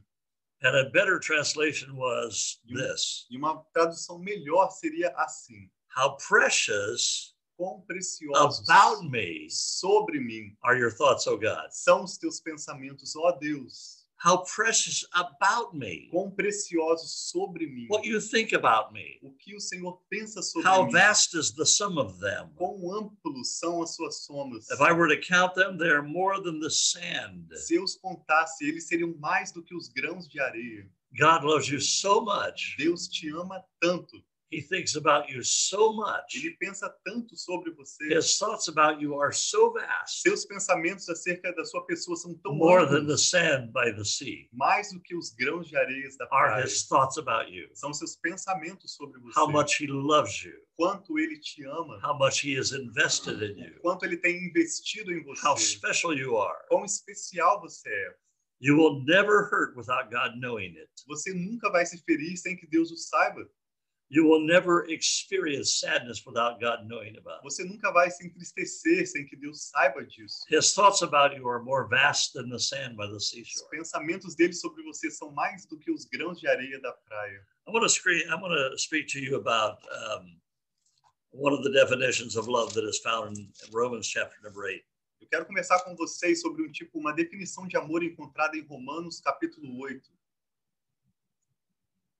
And 0.62 0.76
a 0.76 0.90
better 0.90 1.20
translation 1.20 1.96
was 1.96 2.60
this 2.68 3.26
E 3.32 3.38
uma 3.38 3.64
tradução 3.74 4.20
melhor 4.20 4.70
seria 4.72 5.14
assim: 5.16 5.70
How 5.96 6.18
precious 6.18 7.34
Quão 7.60 7.82
preciosos 7.82 8.64
about 8.70 9.04
me 9.04 9.50
sobre 9.50 10.18
mim 10.18 10.56
are 10.64 10.80
your 10.80 10.92
thoughts, 10.92 11.28
O 11.28 11.38
God. 11.38 11.70
são 11.72 12.06
os 12.06 12.18
teus 12.18 12.40
pensamentos, 12.40 13.18
ó 13.18 13.34
Deus. 13.34 13.99
How 14.22 14.44
precious 14.44 15.06
about 15.14 15.74
me. 15.78 16.10
Quão 16.12 16.30
preciosos 16.30 17.30
sobre 17.30 17.66
mim. 17.68 17.88
What 17.90 18.06
you 18.06 18.20
think 18.20 18.54
about 18.54 18.92
me. 18.92 19.18
O 19.24 19.32
que 19.32 19.56
o 19.56 19.62
Senhor 19.62 20.02
pensa 20.10 20.42
sobre 20.42 20.68
How 20.68 20.86
mim. 20.86 20.92
vast 20.92 21.38
is 21.38 21.52
the 21.54 21.66
sum 21.66 21.98
of 21.98 22.20
them. 22.20 22.50
Quão 22.58 22.92
amplos 22.94 23.58
são 23.58 23.82
as 23.82 23.96
suas 23.96 24.26
somas. 24.26 24.70
If 24.70 24.82
I 24.82 24.92
were 24.92 25.08
to 25.08 25.22
count 25.26 25.56
them, 25.56 25.78
they 25.78 25.90
are 25.90 26.04
more 26.04 26.42
than 26.44 26.60
the 26.60 26.70
sand. 26.70 27.48
Se 27.56 27.76
eu 27.76 27.84
os 27.84 27.96
contasse, 27.96 28.66
eles 28.68 28.88
seriam 28.88 29.16
mais 29.20 29.54
do 29.54 29.64
que 29.64 29.74
os 29.74 29.88
grãos 29.88 30.28
de 30.28 30.40
areia. 30.42 30.90
God 31.18 31.44
loves 31.44 31.70
you 31.70 31.80
so 31.80 32.22
much. 32.22 32.76
Deus 32.78 33.08
te 33.08 33.30
ama 33.30 33.64
tanto. 33.82 34.22
He 34.52 34.62
thinks 34.62 34.96
about 34.96 35.32
you 35.32 35.44
so 35.44 35.94
much. 35.94 36.34
Ele 36.36 36.56
pensa 36.60 36.90
tanto 37.06 37.36
sobre 37.38 37.72
você. 37.72 38.12
His 38.18 38.38
thoughts 38.38 38.68
about 38.68 39.00
you 39.00 39.14
are 39.20 39.32
so 39.32 39.72
vast, 39.72 40.22
Seus 40.24 40.44
pensamentos 40.46 41.08
acerca 41.08 41.54
da 41.54 41.64
sua 41.66 41.86
pessoa 41.86 42.18
são 42.18 42.34
tão 42.40 42.56
more 42.56 42.86
than 42.88 43.06
the 43.06 43.16
sand 43.18 43.72
by 43.72 43.94
the 43.96 44.04
sea, 44.04 44.48
mais 44.52 44.92
do 44.92 45.00
que 45.02 45.16
os 45.16 45.30
grãos 45.36 45.68
de 45.68 45.78
areias 45.78 46.18
da 46.18 46.26
are 46.32 46.50
praia. 46.50 46.64
his 46.66 46.88
thoughts 46.88 47.18
about 47.18 47.52
you. 47.52 47.70
São 47.76 47.94
seus 47.94 48.16
pensamentos 48.16 48.96
sobre 48.96 49.20
você. 49.22 49.40
How 49.40 49.48
much 49.52 49.80
he 49.82 49.88
loves 49.88 50.44
you, 50.44 50.54
Quanto 50.76 51.20
ele 51.20 51.40
te 51.40 51.64
ama. 51.66 52.00
how 52.04 52.18
much 52.18 52.44
he 52.44 52.58
has 52.58 52.72
invested 52.72 53.44
in 53.44 53.56
you, 53.60 53.80
Quanto 53.82 54.04
ele 54.04 54.18
tem 54.18 54.48
investido 54.48 55.12
em 55.12 55.20
how 55.44 55.56
você. 55.56 55.64
special 55.78 56.14
you 56.14 56.38
are. 56.38 56.58
Quão 56.70 56.84
especial 56.86 57.62
você 57.62 57.88
é. 57.88 58.16
You 58.62 58.76
will 58.78 59.04
never 59.06 59.44
hurt 59.50 59.76
without 59.78 60.10
God 60.10 60.36
knowing 60.42 60.76
it. 60.78 60.90
Você 61.08 61.34
nunca 61.34 61.70
vai 61.72 61.86
se 61.86 61.98
ferir 62.04 62.36
sem 62.36 62.58
que 62.58 62.68
Deus 62.68 62.92
o 62.92 62.98
saiba. 62.98 63.48
You 64.12 64.26
will 64.28 64.42
never 64.44 64.86
experience 64.90 65.80
sadness 65.80 66.26
without 66.26 66.60
God 66.60 66.88
knowing 66.88 67.16
about 67.16 67.38
it. 67.38 67.44
Você 67.44 67.64
nunca 67.64 67.92
vai 67.92 68.10
se 68.10 68.26
entristecer 68.26 69.06
sem 69.06 69.24
que 69.28 69.36
Deus 69.36 69.70
saiba 69.70 70.04
disso. 70.04 70.46
His 70.50 70.74
thoughts 70.74 71.04
about 71.04 71.36
you 71.38 71.48
are 71.48 71.62
more 71.62 71.88
vast 71.88 72.34
than 72.34 72.50
the 72.50 72.58
sand 72.58 72.96
by 72.96 73.06
the 73.08 73.18
Os 73.18 73.30
seashore. 73.30 73.70
pensamentos 73.70 74.36
dele 74.36 74.54
sobre 74.54 74.82
você 74.84 75.12
são 75.12 75.32
mais 75.32 75.68
do 75.68 75.78
que 75.78 75.92
os 75.92 76.06
grãos 76.06 76.40
de 76.40 76.48
areia 76.48 76.80
da 76.82 76.92
praia. 76.92 77.46
I 77.68 77.72
want 77.72 77.84
to 77.84 77.90
screen, 77.90 78.24
I 78.28 78.34
want 78.34 78.52
to 78.52 78.78
speak 78.80 79.08
to 79.14 79.20
you 79.20 79.36
about 79.36 79.78
um, 79.92 80.40
one 81.32 81.54
of 81.54 81.62
the 81.64 81.70
definitions 81.72 82.36
of 82.36 82.48
love 82.50 82.74
that 82.74 82.88
is 82.90 82.98
found 83.00 83.38
in 83.38 83.52
Romans 83.72 84.08
chapter 84.08 84.42
number 84.42 84.68
eight. 84.70 84.84
Eu 85.22 85.28
quero 85.28 85.46
conversar 85.46 85.84
com 85.84 85.96
vocês 85.96 86.42
sobre 86.42 86.64
um 86.64 86.72
tipo, 86.72 86.98
uma 86.98 87.14
definição 87.14 87.68
de 87.68 87.78
amor 87.78 88.02
encontrada 88.04 88.58
em 88.58 88.66
Romanos 88.66 89.20
capítulo 89.20 89.78
8. 89.80 90.10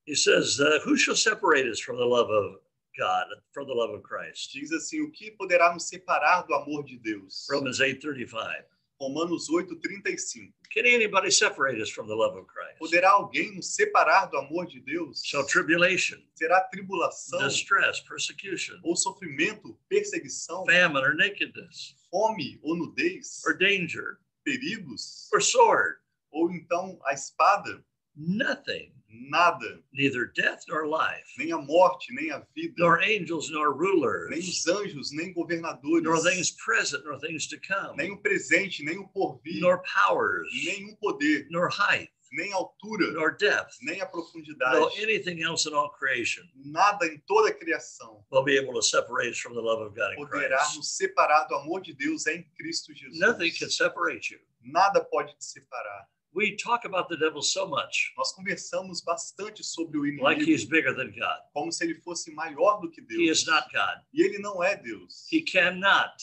He 0.10 0.16
says, 0.16 0.60
uh, 0.60 0.80
"Who 0.86 0.98
shall 0.98 1.16
separate 1.16 1.68
us 1.68 1.80
from 1.80 1.98
the 1.98 2.04
love 2.04 2.32
of 2.32 2.56
God, 2.98 3.28
from 3.54 3.68
the 3.68 3.76
love 3.76 3.92
of 3.92 4.02
Christ?" 4.02 4.52
Diz 4.52 4.72
assim: 4.72 5.04
O 5.04 5.12
que 5.12 5.30
poderá 5.38 5.72
nos 5.72 5.88
separar 5.88 6.48
do 6.48 6.56
amor 6.56 6.84
de 6.84 6.98
Deus? 6.98 7.46
Romans 7.48 7.80
eight 7.80 8.02
thirty-five. 8.02 8.66
Romanos 9.00 9.48
8, 9.50 9.80
35. 9.80 10.52
Can 10.74 10.86
anybody 10.86 11.30
separate 11.32 11.80
us 11.80 11.90
from 11.90 12.08
the 12.08 12.16
love 12.16 12.36
of 12.36 12.48
Christ? 12.48 12.80
Poderá 12.80 13.12
alguém 13.12 13.56
nos 13.56 13.76
separar 13.76 14.26
do 14.26 14.38
amor 14.38 14.66
de 14.66 14.82
Deus? 14.82 15.22
So 15.24 15.46
tribulation, 15.46 16.18
Será 16.34 16.60
tribulação 16.70 17.40
distress, 17.48 18.02
persecution, 18.02 18.80
ou 18.84 18.96
sofrimento, 18.96 19.78
perseguição, 19.88 20.66
famine, 20.66 21.06
or 21.06 21.14
nakedness, 21.14 21.96
fome 22.12 22.60
ou 22.64 22.76
nudez, 22.76 23.42
or 23.46 23.56
danger, 23.58 24.18
perigos, 24.44 25.30
or 25.32 25.40
sword? 25.40 25.98
ou 26.32 26.52
então 26.52 27.00
a 27.06 27.14
espada? 27.14 27.84
Nothing, 28.16 28.92
Nada, 29.12 29.82
neither 29.92 30.32
death 30.36 30.64
nor 30.68 30.88
life, 30.88 31.26
nem 31.38 31.52
a 31.52 31.58
morte, 31.58 32.14
nem 32.14 32.32
a 32.32 32.46
vida, 32.56 32.76
nor 32.78 33.02
angels 33.02 33.50
nor 33.50 33.76
nem 33.76 33.90
rulers, 33.90 34.48
os 34.48 34.68
anjos, 34.68 35.12
nem 35.12 35.34
governadores, 35.34 36.04
nor 36.04 36.22
things 36.22 36.52
present 36.52 37.04
nor 37.04 37.20
things 37.20 37.48
to 37.48 37.58
come, 37.60 37.98
nem 37.98 38.12
o 38.12 38.22
presente, 38.22 38.84
nem 38.84 39.00
o 39.00 39.08
porvir, 39.08 39.62
nor 39.62 39.82
powers, 39.82 40.48
nenhum 40.64 40.96
poder, 40.96 41.48
nor 41.50 41.70
height, 41.72 42.12
nem 42.32 42.54
altura, 42.54 43.12
nor 43.12 43.36
depth, 43.36 43.78
nem 43.82 44.00
a 44.00 44.04
nor 44.06 44.12
profundidade, 44.12 45.02
anything 45.02 45.42
else 45.42 45.68
in 45.68 45.74
all 45.74 45.90
creation. 45.90 46.44
Nada 46.56 47.08
em 47.08 47.18
toda 47.28 47.50
a 47.50 47.54
criação. 47.54 48.24
Will 48.32 48.44
be 48.44 48.58
able 48.58 48.74
to 48.74 48.84
separate 48.84 49.32
us 49.32 49.40
from 49.40 49.56
the 49.56 49.62
love 49.62 49.82
of 49.82 49.96
God 49.96 50.14
in 50.14 50.18
poderá 50.18 50.58
Christ. 50.58 50.78
nos 50.78 50.96
separar 50.96 51.48
do 51.48 51.56
amor 51.56 51.82
de 51.82 51.94
Deus 51.94 52.28
em 52.28 52.44
Cristo 52.56 52.94
Jesus. 52.94 53.20
Nothing 53.20 53.52
can 53.58 53.70
separate 53.70 54.32
you. 54.32 54.40
Nada 54.62 55.04
pode 55.04 55.36
te 55.38 55.46
separar. 55.46 56.08
We 56.34 56.56
talk 56.58 56.86
about 56.86 57.10
the 57.10 57.18
devil 57.18 57.42
so 57.42 57.68
much, 57.68 58.14
Nós 58.18 58.32
conversamos 58.34 59.02
bastante 59.04 59.64
sobre 59.64 59.98
o 59.98 60.24
like 60.24 60.40
he's 60.42 60.64
inimigo 60.66 60.70
bigger 60.70 60.94
than 60.96 61.12
God. 61.12 61.40
como 61.54 61.72
se 61.72 61.84
ele 61.86 61.96
fosse 62.02 62.32
maior 62.34 62.80
do 62.82 62.90
que 62.92 63.02
Deus. 63.02 63.20
He 63.20 63.30
is 63.30 63.46
not 63.48 63.68
God. 63.74 63.98
E 64.14 64.22
ele 64.22 64.38
não 64.40 64.64
é 64.64 64.76
Deus. 64.76 65.28
He 65.32 65.42
cannot 65.42 66.14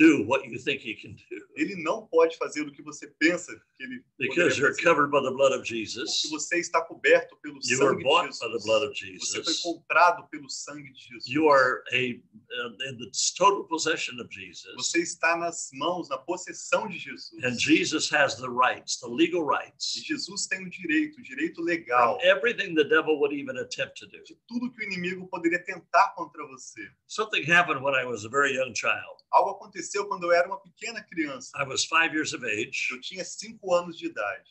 do 0.00 0.24
what 0.26 0.42
you 0.48 0.58
think 0.58 0.80
he 0.82 0.94
can 0.94 1.12
do 1.12 1.44
Ele 1.56 1.76
não 1.82 2.06
pode 2.06 2.36
fazer 2.38 2.62
o 2.62 2.72
que 2.72 2.82
você 2.82 3.06
pensa 3.18 3.52
que 3.76 3.84
ele 3.84 4.02
because 4.18 4.58
you're 4.58 4.72
fazer. 4.74 4.82
covered 4.82 5.10
by 5.10 5.20
the 5.20 5.30
blood 5.30 5.52
of 5.52 5.58
Porque 5.60 5.74
Jesus. 5.84 6.22
você 6.30 6.58
está 6.58 6.80
coberto 6.82 7.36
pelo 7.42 7.56
You 7.62 7.76
sangue 7.76 7.98
de 7.98 8.04
by 8.04 8.22
the 8.22 8.32
Jesus. 8.32 8.64
blood 8.64 8.84
of 8.86 8.94
Você 8.94 9.34
foi 9.44 9.52
Jesus. 9.52 9.60
comprado 9.60 10.26
pelo 10.30 10.48
sangue 10.48 10.90
de 10.92 11.00
Jesus. 11.00 11.26
You 11.26 11.48
are 11.50 11.82
a 11.92 12.14
uh, 12.14 12.88
in 12.88 12.96
the 12.98 13.10
total 13.36 13.64
possession 13.64 14.18
of 14.20 14.28
Jesus. 14.32 14.74
Você 14.76 15.00
está 15.02 15.36
nas 15.36 15.68
mãos, 15.74 16.08
na 16.08 16.16
possessão 16.18 16.88
de 16.88 16.98
Jesus. 16.98 17.42
And 17.44 17.58
Jesus 17.58 18.08
has 18.10 18.36
the 18.36 18.48
rights, 18.48 18.98
the 19.00 19.08
legal 19.08 19.42
E 19.42 19.48
rights 19.58 19.92
Jesus 20.02 20.46
tem 20.46 20.64
o 20.66 20.70
direito, 20.70 21.18
o 21.18 21.22
direito 21.22 21.56
from 21.56 21.64
legal 21.64 22.18
everything 22.22 22.74
the 22.74 22.84
devil 22.84 23.18
would 23.20 23.34
even 23.34 23.58
attempt 23.58 23.98
to 24.00 24.06
do. 24.06 24.22
de 24.24 24.34
tudo 24.48 24.72
que 24.72 24.80
o 24.82 24.84
inimigo 24.86 25.26
poderia 25.28 25.62
tentar 25.62 26.14
contra 26.14 26.46
você. 26.46 26.80
Something 27.06 27.42
happened 27.50 27.82
when 27.82 27.94
I 27.94 28.04
was 28.06 28.24
a 28.24 28.28
very 28.30 28.54
young 28.56 28.72
child. 28.74 29.20
Algo 29.32 29.50
aconteceu 29.50 29.89
quando 30.08 30.24
eu 30.24 30.32
era 30.32 30.46
uma 30.46 30.60
pequena 30.60 31.02
criança. 31.02 31.50
I 31.56 31.64
was 31.66 31.84
five 31.84 32.12
years 32.14 32.32
of 32.32 32.44
age, 32.46 32.88
Eu 32.90 33.00
tinha 33.00 33.24
cinco 33.24 33.74
anos 33.74 33.96
de 33.98 34.06
idade. 34.06 34.48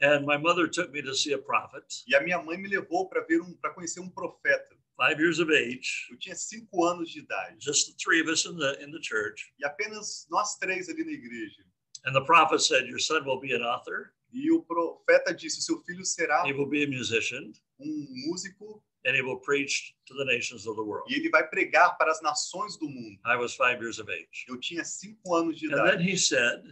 and 0.00 0.24
my 0.26 0.36
mother 0.36 0.68
took 0.68 0.90
me 0.92 1.00
to 1.02 1.14
see 1.14 1.32
a 1.32 1.38
prophet. 1.38 1.84
E 2.08 2.14
a 2.16 2.20
minha 2.20 2.42
mãe 2.42 2.56
me 2.58 2.68
levou 2.68 3.08
para 3.08 3.20
ver 3.24 3.40
um, 3.40 3.54
para 3.58 3.72
conhecer 3.72 4.00
um 4.00 4.10
profeta. 4.10 4.76
Five 4.96 5.20
years 5.20 5.38
of 5.38 5.50
age, 5.52 6.08
Eu 6.10 6.18
tinha 6.18 6.34
cinco 6.36 6.84
anos 6.84 7.10
de 7.10 7.20
idade. 7.20 7.56
just 7.60 7.86
the 7.88 7.94
three 8.02 8.20
of 8.20 8.28
us 8.30 8.44
in 8.44 8.56
the 8.56 8.82
in 8.82 8.90
the 8.90 9.00
church. 9.00 9.52
E 9.58 9.64
apenas 9.64 10.26
nós 10.30 10.56
três 10.58 10.88
ali 10.88 11.04
na 11.04 11.12
igreja. 11.12 11.62
And 12.04 12.12
the 12.12 12.24
prophet 12.24 12.60
said, 12.60 12.86
"Your 12.88 12.98
son 13.00 13.24
will 13.24 13.38
be 13.40 13.52
an 13.54 13.62
author. 13.64 14.12
E 14.32 14.50
o 14.50 14.62
profeta 14.62 15.32
disse: 15.34 15.62
seu 15.62 15.80
filho 15.84 16.04
será 16.04 16.44
He 16.46 16.52
will 16.52 16.66
be 16.68 16.82
a 16.84 16.86
musician, 16.88 17.52
um 17.78 18.06
músico 18.28 18.82
and 19.04 19.16
he 19.16 19.22
will 19.22 19.38
preach 19.40 19.94
to 20.06 20.14
the 20.14 20.24
nations 20.24 20.66
of 20.66 20.76
the 20.76 20.82
world." 20.82 21.10
e 21.10 21.14
ele 21.14 21.28
vai 21.30 21.46
pregar 21.48 21.96
para 21.98 22.10
as 22.10 22.20
nações 22.22 22.76
do 22.78 22.88
mundo. 22.88 23.18
I 23.24 23.36
was 23.36 23.54
five 23.54 23.80
years 23.80 23.98
of 23.98 24.10
age, 24.10 24.44
Eu 24.48 24.58
tinha 24.58 24.84
cinco 24.84 25.34
anos 25.34 25.58
de 25.58 25.66
and 25.66 25.70
then 25.76 25.94
idade. 25.94 26.04
he 26.10 26.16
said, 26.16 26.62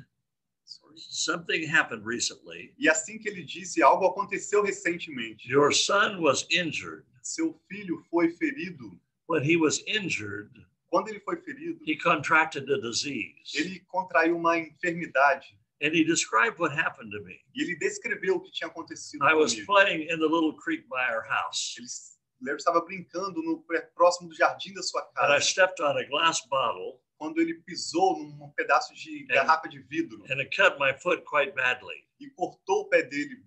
"Something 0.96 1.64
happened 1.66 2.04
recently. 2.04 2.74
E 2.78 2.88
assim 2.88 3.18
que 3.18 3.28
ele 3.28 3.42
disse, 3.44 3.82
algo 3.82 4.06
aconteceu 4.06 4.62
recentemente. 4.62 5.48
Your 5.48 5.72
son 5.72 6.20
was 6.20 6.46
injured. 6.50 7.04
Seu 7.22 7.54
filho 7.68 8.02
foi 8.10 8.30
ferido. 8.30 8.98
When 9.28 9.42
he 9.44 9.56
was 9.56 9.82
injured, 9.86 10.50
Quando 10.90 11.08
ele 11.08 11.20
foi 11.20 11.36
ferido, 11.36 11.78
he 11.86 11.96
contracted 11.96 12.68
a 12.70 12.80
disease." 12.80 13.34
ele 13.54 13.80
contraiu 13.86 14.36
uma 14.36 14.58
enfermidade. 14.58 15.56
And 15.82 15.94
he 15.94 16.04
described 16.04 16.58
what 16.58 16.72
happened 16.76 17.10
to 17.12 17.22
me. 17.24 17.40
E 17.54 17.62
ele 17.62 17.76
descreveu 17.76 18.36
o 18.36 18.40
que 18.40 18.50
tinha 18.52 18.68
acontecido 18.68 19.24
I 19.24 19.32
was 19.34 19.52
comigo. 19.54 19.66
playing 19.72 20.02
in 20.10 20.18
the 20.18 20.26
little 20.26 20.54
creek 20.54 20.86
by 20.88 21.00
our 21.10 21.22
house, 21.26 21.74
Ele, 21.78 21.86
ele 22.48 22.56
estava 22.56 22.80
brincando 22.80 23.42
no 23.42 23.62
próximo 23.94 24.28
do 24.28 24.34
jardim 24.34 24.72
da 24.74 24.82
sua 24.82 25.00
and 25.02 25.04
I 25.06 25.12
casa. 25.34 25.40
stepped 25.40 25.80
on 25.82 25.96
a 25.96 26.04
glass 26.04 26.40
bottle, 26.48 27.00
Quando 27.18 27.38
ele 27.38 27.54
pisou 27.62 28.18
num 28.18 28.50
pedaço 28.52 28.94
de 28.94 29.24
É. 29.30 29.34
garrafa 29.34 29.68
de 29.68 29.78
vidro 29.82 30.24
and 30.30 30.38
it 30.40 30.56
cut 30.56 30.78
my 30.78 30.92
foot 30.98 31.22
quite 31.24 31.52
badly. 31.54 32.06
e 32.18 32.30
cortou 32.30 32.82
o 32.82 32.88
pé 32.88 33.02
dele 33.02 33.44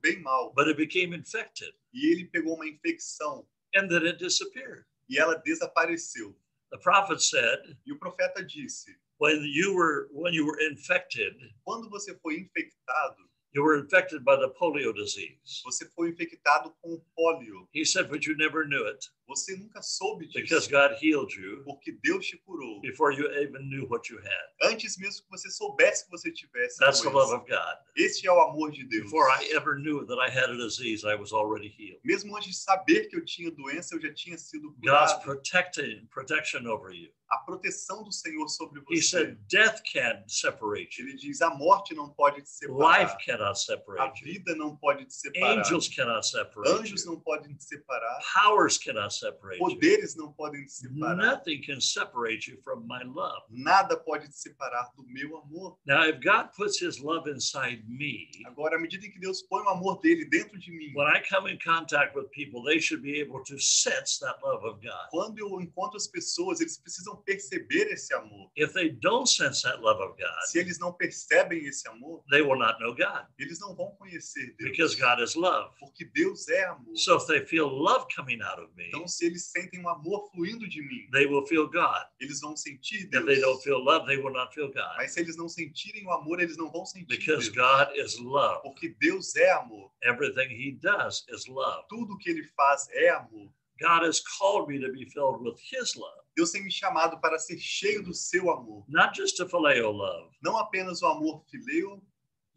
bem 0.00 0.20
mal. 0.22 0.52
But 0.54 0.68
it 0.68 0.76
became 0.76 1.14
infected, 1.14 1.74
E 1.92 2.12
ele 2.12 2.26
pegou 2.26 2.54
uma 2.54 2.66
infecção 2.68 3.46
and 3.74 3.88
then 3.88 4.06
it 4.06 4.18
disappeared. 4.18 4.84
e 5.08 5.18
ela 5.18 5.34
desapareceu. 5.38 6.36
The 6.70 6.78
prophet 6.78 7.20
said, 7.20 7.76
E 7.84 7.92
o 7.92 7.98
profeta 7.98 8.44
disse: 8.44 8.96
"When 9.20 9.42
you 9.44 9.74
were 9.74 10.08
when 10.12 10.32
you 10.34 10.46
were 10.46 10.62
infected, 10.70 11.34
quando 11.64 11.88
você 11.90 12.16
foi 12.20 12.36
infectado, 12.38 13.28
you 13.52 13.62
were 13.62 13.78
infected 13.78 14.24
by 14.24 14.36
the 14.36 14.50
polio 14.50 14.92
disease." 14.92 15.62
você 15.64 15.88
foi 15.94 16.10
infectado 16.10 16.74
com 16.82 17.00
pólio. 17.16 17.68
He 17.72 17.84
said, 17.84 18.08
"But 18.08 18.26
you 18.26 18.36
never 18.36 18.66
knew 18.66 18.86
it 18.86 19.10
Você 19.26 19.56
nunca 19.56 19.82
soube 19.82 20.26
because 20.32 20.66
disso, 20.66 20.70
God 20.70 20.92
healed 21.02 21.34
you 21.34 21.62
porque 21.64 21.92
Deus 22.02 22.26
te 22.26 22.36
curou. 22.38 22.80
before 22.80 23.12
you 23.12 23.26
even 23.32 23.62
knew 23.68 23.86
what 23.88 24.10
you 24.12 24.18
had." 24.20 24.70
Antes 24.72 24.96
mesmo 24.98 25.24
que 25.24 25.30
você 25.30 25.50
soubesse 25.50 26.04
que 26.04 26.10
você 26.10 26.30
tivesse. 26.32 26.78
That's 26.78 27.00
the 27.00 27.10
love 27.10 27.32
of 27.34 27.44
God. 27.48 27.76
Este 27.96 28.26
é 28.26 28.32
o 28.32 28.40
amor 28.40 28.70
de 28.70 28.84
Deus. 28.86 29.04
Before 29.04 29.28
I 29.30 29.50
ever 29.52 29.76
knew 29.78 30.06
that 30.06 30.18
I 30.20 30.30
had 30.30 30.50
a 30.50 30.56
disease, 30.56 31.04
I 31.04 31.14
was 31.16 31.32
already 31.32 31.68
healed. 31.68 32.00
Mesmo 32.04 32.36
antes 32.36 32.50
de 32.50 32.56
saber 32.56 33.08
que 33.08 33.16
eu 33.16 33.24
tinha 33.24 33.50
doença, 33.50 33.94
eu 33.96 34.00
já 34.00 34.12
tinha 34.14 34.38
sido 34.38 34.70
God's 34.78 35.12
curado. 35.14 35.22
protecting 35.24 36.06
protection 36.06 36.66
over 36.66 36.92
you. 36.94 37.10
A 37.28 37.38
proteção 37.38 38.04
do 38.04 38.12
Senhor 38.12 38.46
sobre 38.48 38.80
He 38.88 39.02
você. 39.02 39.08
said, 39.08 39.38
Death 39.48 39.80
can't 39.92 40.22
separate 40.32 41.00
you. 41.02 41.08
Ele 41.08 41.16
diz: 41.16 41.42
a 41.42 41.50
morte 41.50 41.92
não 41.92 42.08
pode 42.10 42.40
te 42.42 42.48
separar. 42.48 43.02
Life 43.02 43.16
cannot 43.24 43.50
A 43.50 43.54
separate 43.56 44.20
you. 44.24 44.32
vida 44.32 44.54
não 44.54 44.76
pode 44.76 45.04
te 45.06 45.12
separar. 45.14 45.58
Angels 45.58 45.88
cannot 45.88 46.24
separate 46.24 46.70
Anjos 46.70 47.04
you. 47.04 47.10
não 47.12 47.20
podem 47.20 47.56
te 47.56 47.64
separar. 47.64 48.20
Powers 48.32 48.78
cannot. 48.78 49.15
Poderes 49.58 50.14
não 50.16 50.32
podem 50.32 50.64
te 50.64 50.72
separar. 50.72 51.16
Nothing 51.16 51.60
can 51.62 51.80
separate 51.80 52.50
you 52.50 52.58
from 52.62 52.86
my 52.86 53.02
love. 53.04 53.42
Nada 53.50 53.96
pode 53.96 54.28
te 54.28 54.36
separar 54.38 54.90
do 54.96 55.04
meu 55.06 55.36
amor. 55.38 55.78
Now, 55.86 56.04
if 56.04 56.20
God 56.22 56.50
puts 56.56 56.78
his 56.80 56.98
love 56.98 57.28
inside 57.30 57.84
me, 57.88 58.28
Agora, 58.46 58.76
à 58.76 58.80
medida 58.80 59.08
que 59.08 59.18
Deus 59.18 59.42
põe 59.42 59.62
o 59.62 59.68
amor 59.68 60.00
dele 60.00 60.24
dentro 60.28 60.58
de 60.58 60.70
mim, 60.70 60.92
when 60.94 61.06
I 61.08 61.20
come 61.28 61.46
in 61.50 61.58
contact 61.58 62.14
with 62.16 62.28
people, 62.30 62.62
they 62.64 62.80
should 62.80 63.02
be 63.02 63.20
able 63.20 63.42
to 63.44 63.58
sense 63.58 64.18
that 64.20 64.36
love 64.42 64.64
of 64.64 64.80
God. 64.82 65.08
quando 65.10 65.38
eu 65.38 65.60
encontro 65.60 65.96
as 65.96 66.06
pessoas, 66.06 66.60
eles 66.60 66.78
precisam 66.78 67.16
perceber 67.24 67.88
esse 67.92 68.12
amor. 68.14 68.50
If 68.56 68.72
they 68.72 68.90
don't 68.90 69.26
sense 69.28 69.62
that 69.62 69.80
love 69.80 70.00
of 70.02 70.16
God, 70.18 70.46
Se 70.46 70.58
eles 70.58 70.78
não 70.78 70.92
percebem 70.92 71.64
esse 71.66 71.86
amor, 71.88 72.22
they 72.30 72.42
will 72.42 72.58
not 72.58 72.78
know 72.80 72.94
God 72.94 73.26
eles 73.38 73.58
não 73.60 73.74
vão 73.74 73.90
conhecer 73.98 74.54
Deus. 74.58 74.70
because 74.70 74.94
God 74.96 75.20
is 75.22 75.34
love. 75.34 75.70
Porque 75.78 76.04
Deus 76.14 76.48
é 76.48 76.64
amor. 76.64 76.96
So 76.96 77.16
if 77.16 77.26
they 77.26 77.44
feel 77.46 77.66
love 77.68 78.06
coming 78.14 78.40
out 78.42 78.60
of 78.60 78.70
me, 78.76 78.88
Então, 78.88 79.05
se 79.08 79.26
eles 79.26 79.50
sentem 79.50 79.80
um 79.80 79.88
amor 79.88 80.30
fluindo 80.30 80.68
de 80.68 80.80
mim, 80.82 81.08
they 81.12 81.26
will 81.26 81.46
feel 81.46 81.68
God. 81.68 82.04
eles 82.20 82.40
vão 82.40 82.56
sentir 82.56 83.04
If 83.04 83.10
they 83.10 83.20
don't 83.40 83.40
Deus. 83.40 83.62
feel 83.64 83.78
love, 83.78 84.06
they 84.06 84.16
will 84.16 84.32
not 84.32 84.52
feel 84.54 84.68
God 84.68 84.96
Mas 84.96 85.12
se 85.12 85.20
eles 85.20 85.36
não 85.36 85.48
sentirem 85.48 86.06
o 86.06 86.10
amor, 86.12 86.40
eles 86.40 86.56
não 86.56 86.70
vão 86.70 86.84
sentir 86.86 87.06
because 87.06 87.50
Deus. 87.50 87.56
God 87.56 87.96
is 87.96 88.18
love. 88.18 88.62
Porque 88.62 88.88
Deus 89.00 89.34
é 89.36 89.50
amor. 89.52 89.90
Everything 90.02 90.48
He 90.52 90.72
does 90.80 91.24
is 91.28 91.46
love. 91.46 91.84
Tudo 91.88 92.16
que 92.18 92.30
ele 92.30 92.44
faz 92.56 92.88
é 92.92 93.10
amor. 93.10 93.52
God 93.80 94.04
has 94.06 94.20
called 94.38 94.68
me 94.72 94.80
to 94.80 94.90
be 94.90 95.04
filled 95.10 95.42
with 95.42 95.56
His 95.70 95.94
love, 95.96 96.18
Deus 96.34 96.50
tem 96.50 96.64
me 96.64 96.70
chamado 96.70 97.20
para 97.20 97.38
ser 97.38 97.58
cheio 97.58 98.02
do 98.02 98.14
seu 98.14 98.50
amor. 98.50 98.84
not 98.88 99.14
just 99.14 99.38
a 99.40 99.46
phileo 99.46 99.90
love. 99.90 100.30
Não 100.42 100.56
apenas 100.56 101.02
o 101.02 101.06
amor 101.06 101.44
fileu. 101.50 102.02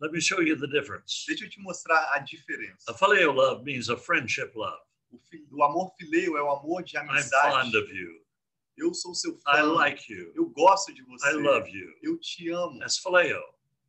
Let 0.02 0.14
me 0.14 0.22
show 0.22 0.42
you 0.42 0.58
the 0.58 0.66
difference. 0.68 1.26
Deixa 1.28 1.44
eu 1.44 1.50
te 1.50 1.60
mostrar 1.60 2.14
a 2.14 2.20
diferença. 2.20 2.90
A 2.90 2.94
phileo 2.94 3.34
love 3.34 3.66
means 3.66 3.90
a 3.90 3.98
friendship 3.98 4.52
love. 4.56 4.80
O, 5.12 5.20
o 5.58 5.64
amor 5.64 5.92
fileu 5.98 6.38
é 6.38 6.42
o 6.44 6.52
amor 6.52 6.84
de 6.84 6.98
I'm 6.98 7.10
amizade. 7.10 7.54
fond 7.54 7.76
of 7.78 7.92
you. 7.94 8.20
Eu 8.78 8.94
sou 8.94 9.14
seu 9.14 9.38
fã. 9.40 9.52
I 9.60 9.62
like 9.64 10.12
you. 10.12 10.32
Eu 10.36 10.46
gosto 10.50 10.94
de 10.94 11.02
você. 11.04 11.30
I 11.30 11.34
love 11.34 11.70
you. 11.70 11.90
Eu 12.02 12.18
te 12.18 12.50
amo. 12.50 12.80
That's 12.80 12.98
phileo. 13.00 13.42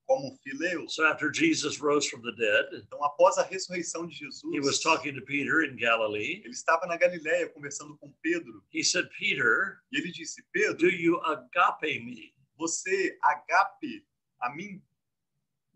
Como 0.07 0.37
fileu. 0.43 0.89
So 0.89 1.05
after 1.05 1.33
Jesus 1.33 1.79
rose 1.79 2.09
from 2.09 2.23
the 2.23 2.33
dead, 2.33 2.83
Então, 2.83 3.05
após 3.05 3.39
a 3.39 3.45
ressurreição 3.45 4.09
de 4.09 4.17
Jesus, 4.17 4.53
he 4.53 4.59
was 4.59 4.81
talking 4.81 5.15
to 5.15 5.23
Peter 5.25 5.63
in 5.63 5.77
Galilee. 5.77 6.41
ele 6.45 6.51
estava 6.51 6.85
na 6.87 6.97
Galiléia 6.97 7.49
conversando 7.51 7.97
com 7.99 8.11
Pedro. 8.21 8.65
He 8.75 8.83
said, 8.83 9.09
Peter, 9.17 9.79
E 9.93 9.99
ele 9.99 10.11
disse: 10.11 10.43
Pedro, 10.53 10.77
do 10.79 10.89
you 10.89 11.21
agape 11.25 12.01
me? 12.05 12.35
você 12.57 13.17
agape 13.23 14.05
a 14.41 14.51
mim? 14.55 14.83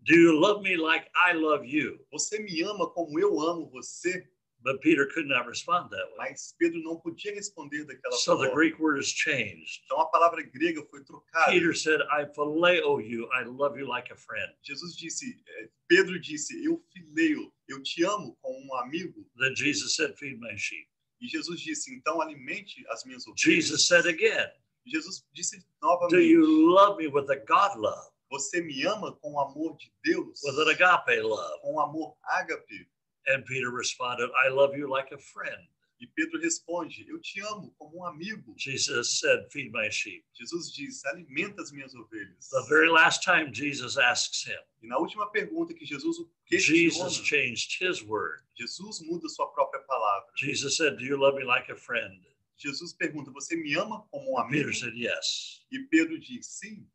Do 0.01 0.13
you 0.13 0.33
love 0.33 0.61
me 0.61 0.75
like 0.75 1.09
I 1.15 1.33
love 1.33 1.65
you? 1.65 2.05
Você 2.11 2.37
me 2.39 2.61
ama 2.63 2.89
como 2.91 3.17
eu 3.19 3.39
amo 3.39 3.69
você? 3.71 4.29
But 4.65 4.81
Peter 4.81 5.05
could 5.13 5.27
not 5.27 5.45
respond 5.47 5.91
that 5.91 6.05
way. 6.17 6.29
Mas 6.29 6.55
Pedro 6.57 6.81
não 6.81 6.97
podia 6.99 7.35
responder 7.35 7.85
daquela 7.85 8.17
So 8.17 8.35
the 8.35 8.47
forma. 8.47 8.55
Greek 8.55 8.81
word 8.81 8.99
is 8.99 9.07
changed. 9.09 9.83
Então 9.85 10.01
a 10.01 10.07
palavra 10.07 10.41
grega 10.41 10.83
foi 10.89 11.03
trocada. 11.03 11.51
Peter 11.51 11.71
said, 11.75 12.01
I 12.11 12.25
phileo 12.35 12.99
you. 12.99 13.29
I 13.31 13.43
love 13.43 13.77
you 13.79 13.87
like 13.87 14.11
a 14.11 14.17
friend. 14.17 14.51
Jesus 14.63 14.97
disse, 14.97 15.39
eh, 15.47 15.69
Pedro 15.87 16.19
disse, 16.19 16.65
eu 16.65 16.83
fileio, 16.91 17.53
eu 17.69 17.83
te 17.83 18.03
amo 18.03 18.35
como 18.41 18.59
um 18.65 18.75
amigo. 18.79 19.23
Then 19.37 19.55
Jesus 19.55 19.95
said, 19.95 20.17
Feed 20.17 20.39
my 20.39 20.57
sheep. 20.57 20.87
E 21.21 21.27
Jesus 21.27 21.61
disse, 21.61 21.93
então 21.93 22.19
alimente 22.19 22.83
as 22.89 23.05
minhas 23.05 23.25
ovelhas. 23.27 23.39
Jesus 23.39 23.87
said 23.87 24.07
again, 24.07 24.49
Jesus 24.85 25.23
disse 25.31 25.59
Do 25.59 25.65
novamente, 25.87 26.23
you 26.27 26.73
love 26.73 26.97
me 26.97 27.07
with 27.07 27.29
a 27.29 27.37
God 27.37 27.77
love, 27.77 28.11
você 28.31 28.61
me 28.61 28.83
ama 28.85 29.15
com 29.21 29.33
o 29.33 29.39
amor 29.39 29.77
de 29.77 29.91
Deus, 30.03 30.41
with 30.43 30.59
an 30.59 30.71
agape 30.71 31.21
love? 31.21 31.61
com 31.61 31.75
o 31.75 31.79
amor 31.79 32.17
ágape. 32.23 32.87
And 33.27 33.45
Peter 33.45 33.71
responded, 33.71 34.29
I 34.45 34.49
love 34.49 34.75
you 34.75 34.89
like 34.89 35.11
a 35.11 35.17
friend. 35.17 35.67
E 35.99 36.07
Pedro 36.07 36.39
responde, 36.41 37.05
eu 37.07 37.19
te 37.21 37.39
amo 37.41 37.73
como 37.79 37.99
um 37.99 38.05
amigo. 38.05 38.53
Jesus 38.57 39.19
said, 39.19 39.45
Feed 39.49 39.71
my 39.71 39.89
sheep. 39.89 40.25
Jesus 40.33 40.73
diz, 40.73 41.03
alimenta 41.05 41.61
as 41.61 41.71
minhas 41.71 41.95
ovelhas. 41.95 42.49
The 42.49 42.65
very 42.67 42.89
last 42.89 43.23
time 43.23 43.53
Jesus 43.53 43.97
asks 43.97 44.43
him, 44.43 44.59
E 44.83 44.87
na 44.87 44.97
última 44.97 45.31
pergunta 45.31 45.73
que 45.73 45.85
Jesus 45.85 46.19
o 46.19 46.29
questiona, 46.45 46.77
Jesus 46.77 47.21
changed 47.21 47.77
his 47.79 48.03
word. 48.03 48.41
Jesus 48.55 49.01
muda 49.01 49.29
sua 49.29 49.47
própria 49.47 49.81
palavra. 49.83 50.27
Jesus 50.35 50.75
said, 50.75 50.97
Do 50.97 51.05
you 51.05 51.17
love 51.17 51.37
me 51.37 51.45
like 51.45 51.71
a 51.71 51.75
friend? 51.77 52.19
Jesus 52.57 52.93
pergunta, 52.93 53.31
você 53.31 53.55
me 53.55 53.73
ama 53.75 54.05
como 54.11 54.33
um 54.33 54.37
amigo? 54.37 54.65
Peter 54.65 54.73
said, 54.73 54.93
Yes. 54.95 55.65
E 55.71 55.79
Pedro 55.89 56.19
diz, 56.19 56.45
sim. 56.45 56.85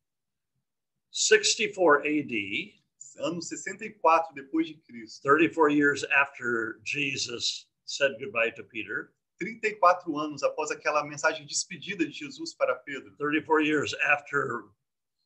64 1.11 2.03
AD, 2.07 2.80
Ano 3.19 3.43
64 3.43 4.35
depois 4.35 4.67
de 4.67 4.75
Cristo, 4.75 5.23
34 5.23 5.71
years 5.71 6.05
after 6.05 6.81
Jesus 6.85 7.67
said 7.85 8.17
goodbye 8.19 8.51
to 8.53 8.65
Peter, 8.65 9.13
34 9.39 10.19
anos 10.19 10.43
após 10.43 10.71
aquela 10.71 11.05
mensagem 11.05 11.47
de 11.47 11.49
despedida 11.49 12.07
de 12.07 12.13
Jesus 12.13 12.55
para 12.55 12.75
Pedro, 12.75 13.17
34 13.17 13.65
years 13.65 13.95
after 14.05 14.65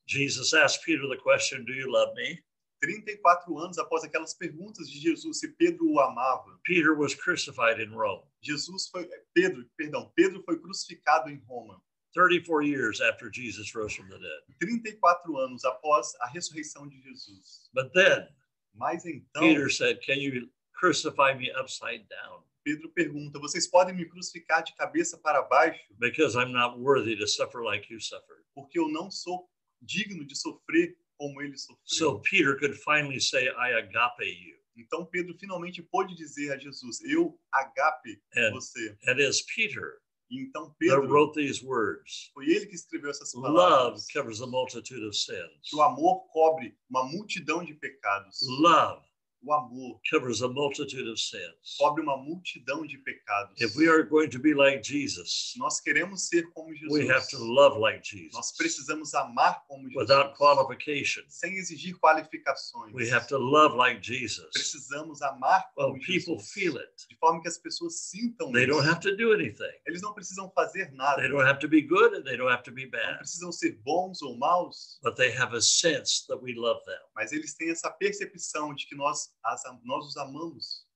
Jesus 0.06 0.52
asked 0.54 0.84
Peter 0.84 1.08
the 1.08 1.16
question, 1.16 1.64
Do 1.64 1.72
you 1.72 1.90
love 1.90 2.14
me? 2.14 2.42
34 2.80 3.58
anos 3.58 3.78
após 3.78 4.04
aquelas 4.04 4.34
perguntas 4.34 4.90
de 4.90 4.98
Jesus 4.98 5.40
se 5.40 5.48
Pedro 5.48 5.90
o 5.90 6.00
amava, 6.00 6.58
Peter 6.64 6.92
was 6.92 7.14
crucified 7.14 7.82
in 7.82 7.90
Rome. 7.90 8.22
Jesus 8.42 8.88
foi 8.88 9.08
Pedro, 9.32 9.66
perdão, 9.76 10.12
Pedro 10.14 10.42
foi 10.42 10.58
crucificado 10.60 11.30
em 11.30 11.42
Roma. 11.46 11.82
34 12.14 12.62
years 12.62 13.00
after 13.00 13.30
Jesus 13.30 13.74
rose 13.74 13.94
from 13.94 14.08
the 14.08 14.18
dead. 14.18 14.42
34 14.60 15.36
anos 15.38 15.64
após 15.64 16.14
a 16.20 16.26
ressurreição 16.28 16.88
de 16.88 17.00
Jesus. 17.02 17.68
But 17.72 17.92
then 17.92 18.28
Mas 18.74 19.04
então 19.04 19.42
Peter 19.42 19.70
said, 19.70 20.00
Can 20.04 20.14
you 20.20 20.48
crucify 20.72 21.34
me 21.34 21.50
upside 21.52 22.06
down? 22.08 22.42
Pedro 22.64 22.88
pergunta: 22.90 23.38
Vocês 23.38 23.66
podem 23.66 23.94
me 23.94 24.04
crucificar 24.06 24.62
de 24.64 24.74
cabeça 24.74 25.18
para 25.18 25.42
baixo, 25.42 25.80
Because 25.98 26.36
I'm 26.36 26.52
not 26.52 26.78
worthy 26.78 27.16
to 27.16 27.26
suffer 27.26 27.62
like 27.62 27.92
you 27.92 28.00
suffered. 28.00 28.42
porque 28.54 28.78
eu 28.78 28.88
não 28.88 29.10
sou 29.10 29.48
digno 29.82 30.24
de 30.24 30.34
sofrer 30.36 30.96
como 31.18 31.42
ele 31.42 31.56
sofreu. 31.58 31.78
So 31.84 32.20
Peter 32.20 32.58
could 32.58 32.74
finally 32.76 33.20
say, 33.20 33.48
I 33.48 33.74
agape 33.78 34.24
you. 34.24 34.56
Então 34.76 35.04
Pedro 35.06 35.36
finalmente 35.38 35.82
pôde 35.82 36.14
dizer 36.16 36.52
a 36.52 36.58
Jesus: 36.58 37.00
Eu 37.04 37.38
agape 37.52 38.20
And, 38.36 38.50
você. 38.52 38.96
and 39.06 39.20
it's 39.20 39.42
Peter 39.54 40.00
então 40.30 40.74
Pedro 40.78 41.06
wrote 41.06 41.34
these 41.40 41.64
words. 41.64 42.30
foi 42.34 42.46
ele 42.46 42.66
que 42.66 42.74
escreveu 42.74 43.10
essas 43.10 43.32
Love 43.34 43.46
palavras. 43.54 44.06
covers 44.12 44.40
a 44.40 44.46
multitude 44.46 45.04
of 45.06 45.16
sins. 45.16 45.38
Que 45.62 45.76
o 45.76 45.82
amor 45.82 46.26
cobre 46.32 46.76
uma 46.88 47.04
multidão 47.04 47.64
de 47.64 47.74
pecados. 47.74 48.38
Love 48.60 49.04
O 49.46 49.52
amor 49.52 50.00
covers 50.10 50.40
a 50.42 50.48
multitude 50.48 51.08
of 51.10 51.20
sins. 51.20 51.76
cobre 51.78 52.02
uma 52.02 52.16
multidão 52.16 52.86
de 52.86 52.96
pecados. 52.98 53.60
If 53.60 53.76
we 53.76 53.88
are 53.88 54.02
going 54.02 54.28
to 54.30 54.38
be 54.38 54.54
like 54.54 54.82
Se 54.86 54.92
Jesus, 54.92 55.52
nós 55.58 55.80
queremos 55.80 56.28
ser 56.28 56.50
como 56.52 56.74
Jesus, 56.74 56.90
we 56.92 57.10
have 57.10 57.26
to 57.28 57.38
love 57.38 57.78
like 57.78 57.98
nós 57.98 58.08
Jesus 58.08 58.52
precisamos 58.56 59.14
amar 59.14 59.62
como 59.68 59.82
Jesus. 59.88 59.96
without 60.08 60.34
qualification. 60.38 61.22
Sem 61.28 61.56
exigir 61.58 61.94
qualificações. 61.98 62.94
We 62.94 63.10
have 63.12 63.26
to 63.28 63.36
love 63.38 63.76
like 63.76 64.00
Jesus. 64.02 64.46
Precisamos 64.52 65.20
amar 65.22 65.70
como 65.74 65.92
Well, 65.94 66.00
people 66.00 66.36
Jesus. 66.38 66.52
feel 66.52 66.78
it. 66.78 67.06
De 67.08 67.16
forma 67.16 67.42
que 67.42 67.48
as 67.48 67.58
pessoas 67.58 68.00
sintam 68.00 68.50
They 68.52 68.66
don't 68.66 68.80
isso. 68.82 68.90
have 68.90 69.00
to 69.00 69.14
do 69.16 69.32
anything. 69.32 69.72
Eles 69.86 70.00
não 70.00 70.14
precisam 70.14 70.50
fazer 70.54 70.90
nada. 70.92 71.20
They 71.20 71.28
don't 71.30 71.46
have 71.46 71.58
to 71.60 71.68
be 71.68 71.82
good 71.82 72.14
and 72.16 72.22
they 72.24 72.36
don't 72.36 72.50
have 72.50 72.62
to 72.64 72.72
be 72.72 72.84
Não 72.84 72.90
bad. 72.92 73.18
precisam 73.18 73.52
ser 73.52 73.72
bons 73.84 74.22
ou 74.22 74.36
maus, 74.38 74.98
But 75.02 75.16
they 75.16 75.36
have 75.36 75.54
a 75.54 75.60
sense 75.60 76.26
that 76.28 76.40
we 76.42 76.54
love 76.54 76.82
them. 76.86 76.98
mas 77.14 77.32
eles 77.32 77.54
têm 77.54 77.70
essa 77.70 77.90
percepção 77.90 78.74
de 78.74 78.86
que 78.86 78.94
nós, 78.94 79.30
as, 79.44 79.62
nós 79.84 80.06
os 80.06 80.16
amamos. 80.16 80.86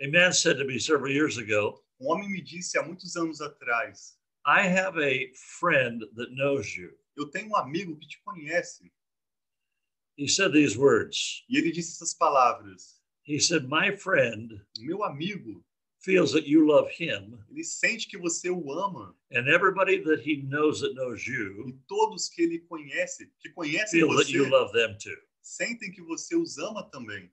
A 0.00 0.08
man 0.08 0.32
said 0.32 0.58
to 0.58 0.64
me 0.64 0.78
several 0.78 1.10
years 1.12 1.38
ago, 1.38 1.82
Um 2.00 2.10
homem 2.12 2.28
me 2.30 2.40
disse 2.40 2.78
há 2.78 2.82
muitos 2.82 3.16
anos 3.16 3.40
atrás: 3.40 4.16
I 4.46 4.66
have 4.68 4.96
a 4.98 5.32
friend 5.58 6.00
that 6.14 6.30
knows 6.34 6.76
you. 6.76 6.90
Eu 7.16 7.28
tenho 7.30 7.48
um 7.50 7.56
amigo 7.56 7.96
que 7.98 8.06
te 8.06 8.20
conhece. 8.24 8.92
He 10.16 10.28
said 10.28 10.52
these 10.52 10.76
words. 10.78 11.44
E 11.48 11.58
ele 11.58 11.72
disse 11.72 11.92
essas 11.96 12.14
palavras: 12.14 13.00
He 13.26 13.40
said, 13.40 13.64
My 13.68 13.96
friend 13.96 14.64
Meu 14.78 15.02
amigo, 15.04 15.64
feels 16.00 16.32
that 16.32 16.46
you 16.48 16.64
love 16.64 16.88
him, 16.90 17.36
ele 17.50 17.64
sente 17.64 18.06
que 18.08 18.16
você 18.16 18.48
o 18.50 18.72
ama. 18.72 19.14
and 19.32 19.48
everybody 19.48 19.98
that 20.04 20.20
he 20.22 20.42
knows 20.42 20.80
that 20.80 20.94
knows 20.94 21.26
E 21.26 21.32
you 21.32 21.80
todos 21.88 22.28
que 22.28 22.42
ele 22.42 22.60
conhece, 22.60 23.26
que 23.40 23.50
conhecem 23.50 24.00
feel 24.00 24.08
that 24.16 24.24
você, 24.26 24.32
you 24.36 24.48
love 24.48 24.72
them 24.72 24.96
too. 24.98 25.16
sentem 25.42 25.90
que 25.90 26.00
você 26.02 26.36
os 26.36 26.56
ama 26.58 26.88
também. 26.90 27.28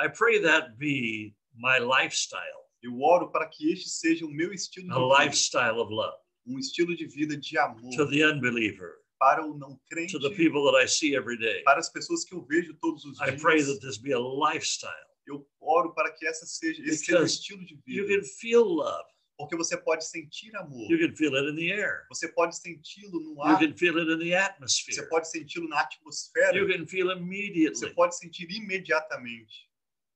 I 0.00 0.08
pray 0.08 0.40
that 0.42 0.76
be 0.78 1.34
my 1.54 1.78
lifestyle, 1.78 2.66
Eu 2.82 3.00
oro 3.00 3.30
para 3.32 3.48
que 3.48 3.72
este 3.72 3.88
seja 3.88 4.24
o 4.24 4.30
meu 4.30 4.52
estilo 4.52 4.86
de 4.86 4.92
a 4.92 4.96
vida, 4.98 5.24
lifestyle 5.24 5.78
of 5.80 5.92
love 5.92 6.16
um 6.46 6.58
estilo 6.58 6.96
de 6.96 7.06
vida 7.06 7.36
de 7.36 7.58
amor 7.58 7.90
to 7.96 8.08
the 8.08 8.24
unbeliever, 8.24 8.94
para 9.18 9.44
o 9.44 9.58
não 9.58 9.78
crente, 9.90 10.12
to 10.12 10.20
the 10.20 10.30
people 10.34 10.62
that 10.70 10.82
I 10.82 10.86
see 10.88 11.14
every 11.16 11.36
day. 11.36 11.62
para 11.64 11.78
as 11.80 11.90
pessoas 11.90 12.24
que 12.24 12.32
eu 12.34 12.42
vejo 12.46 12.74
todos 12.80 13.04
os 13.04 13.20
I 13.20 13.24
dias. 13.30 13.42
pray 13.42 13.62
that 13.64 13.80
this 13.80 13.98
be 13.98 14.12
a 14.12 14.18
lifestyle. 14.18 14.92
Eu 15.26 15.46
oro 15.60 15.92
para 15.92 16.10
que 16.12 16.26
essa 16.26 16.46
seja 16.46 16.80
esse 16.84 17.04
seja 17.04 17.20
o 17.20 17.24
estilo 17.24 17.66
de 17.66 17.74
You 17.86 18.06
vida, 18.06 18.20
can 18.20 18.26
feel 18.40 18.62
love. 18.64 19.04
porque 19.36 19.54
você 19.56 19.76
pode 19.76 20.06
sentir 20.08 20.54
amor, 20.56 20.90
You 20.90 20.98
can 21.06 21.14
feel 21.16 21.34
it 21.36 21.50
in 21.50 21.56
the 21.56 21.70
air. 21.72 22.06
você 22.08 22.28
pode 22.32 22.56
senti-lo 22.56 23.20
no 23.20 23.32
You 23.34 23.42
ar, 23.42 23.58
can 23.58 23.76
feel 23.76 23.98
it 23.98 24.10
in 24.10 24.18
the 24.18 24.24
você 24.30 24.34
atmosphere. 24.34 25.08
pode 25.10 25.28
senti-lo 25.30 25.68
na 25.68 25.80
atmosfera, 25.80 26.56
You 26.56 26.66
can 26.68 26.86
feel 26.86 27.08
você 27.08 27.18
immediately. 27.18 27.94
pode 27.94 28.16
sentir 28.16 28.48
imediatamente. 28.50 29.67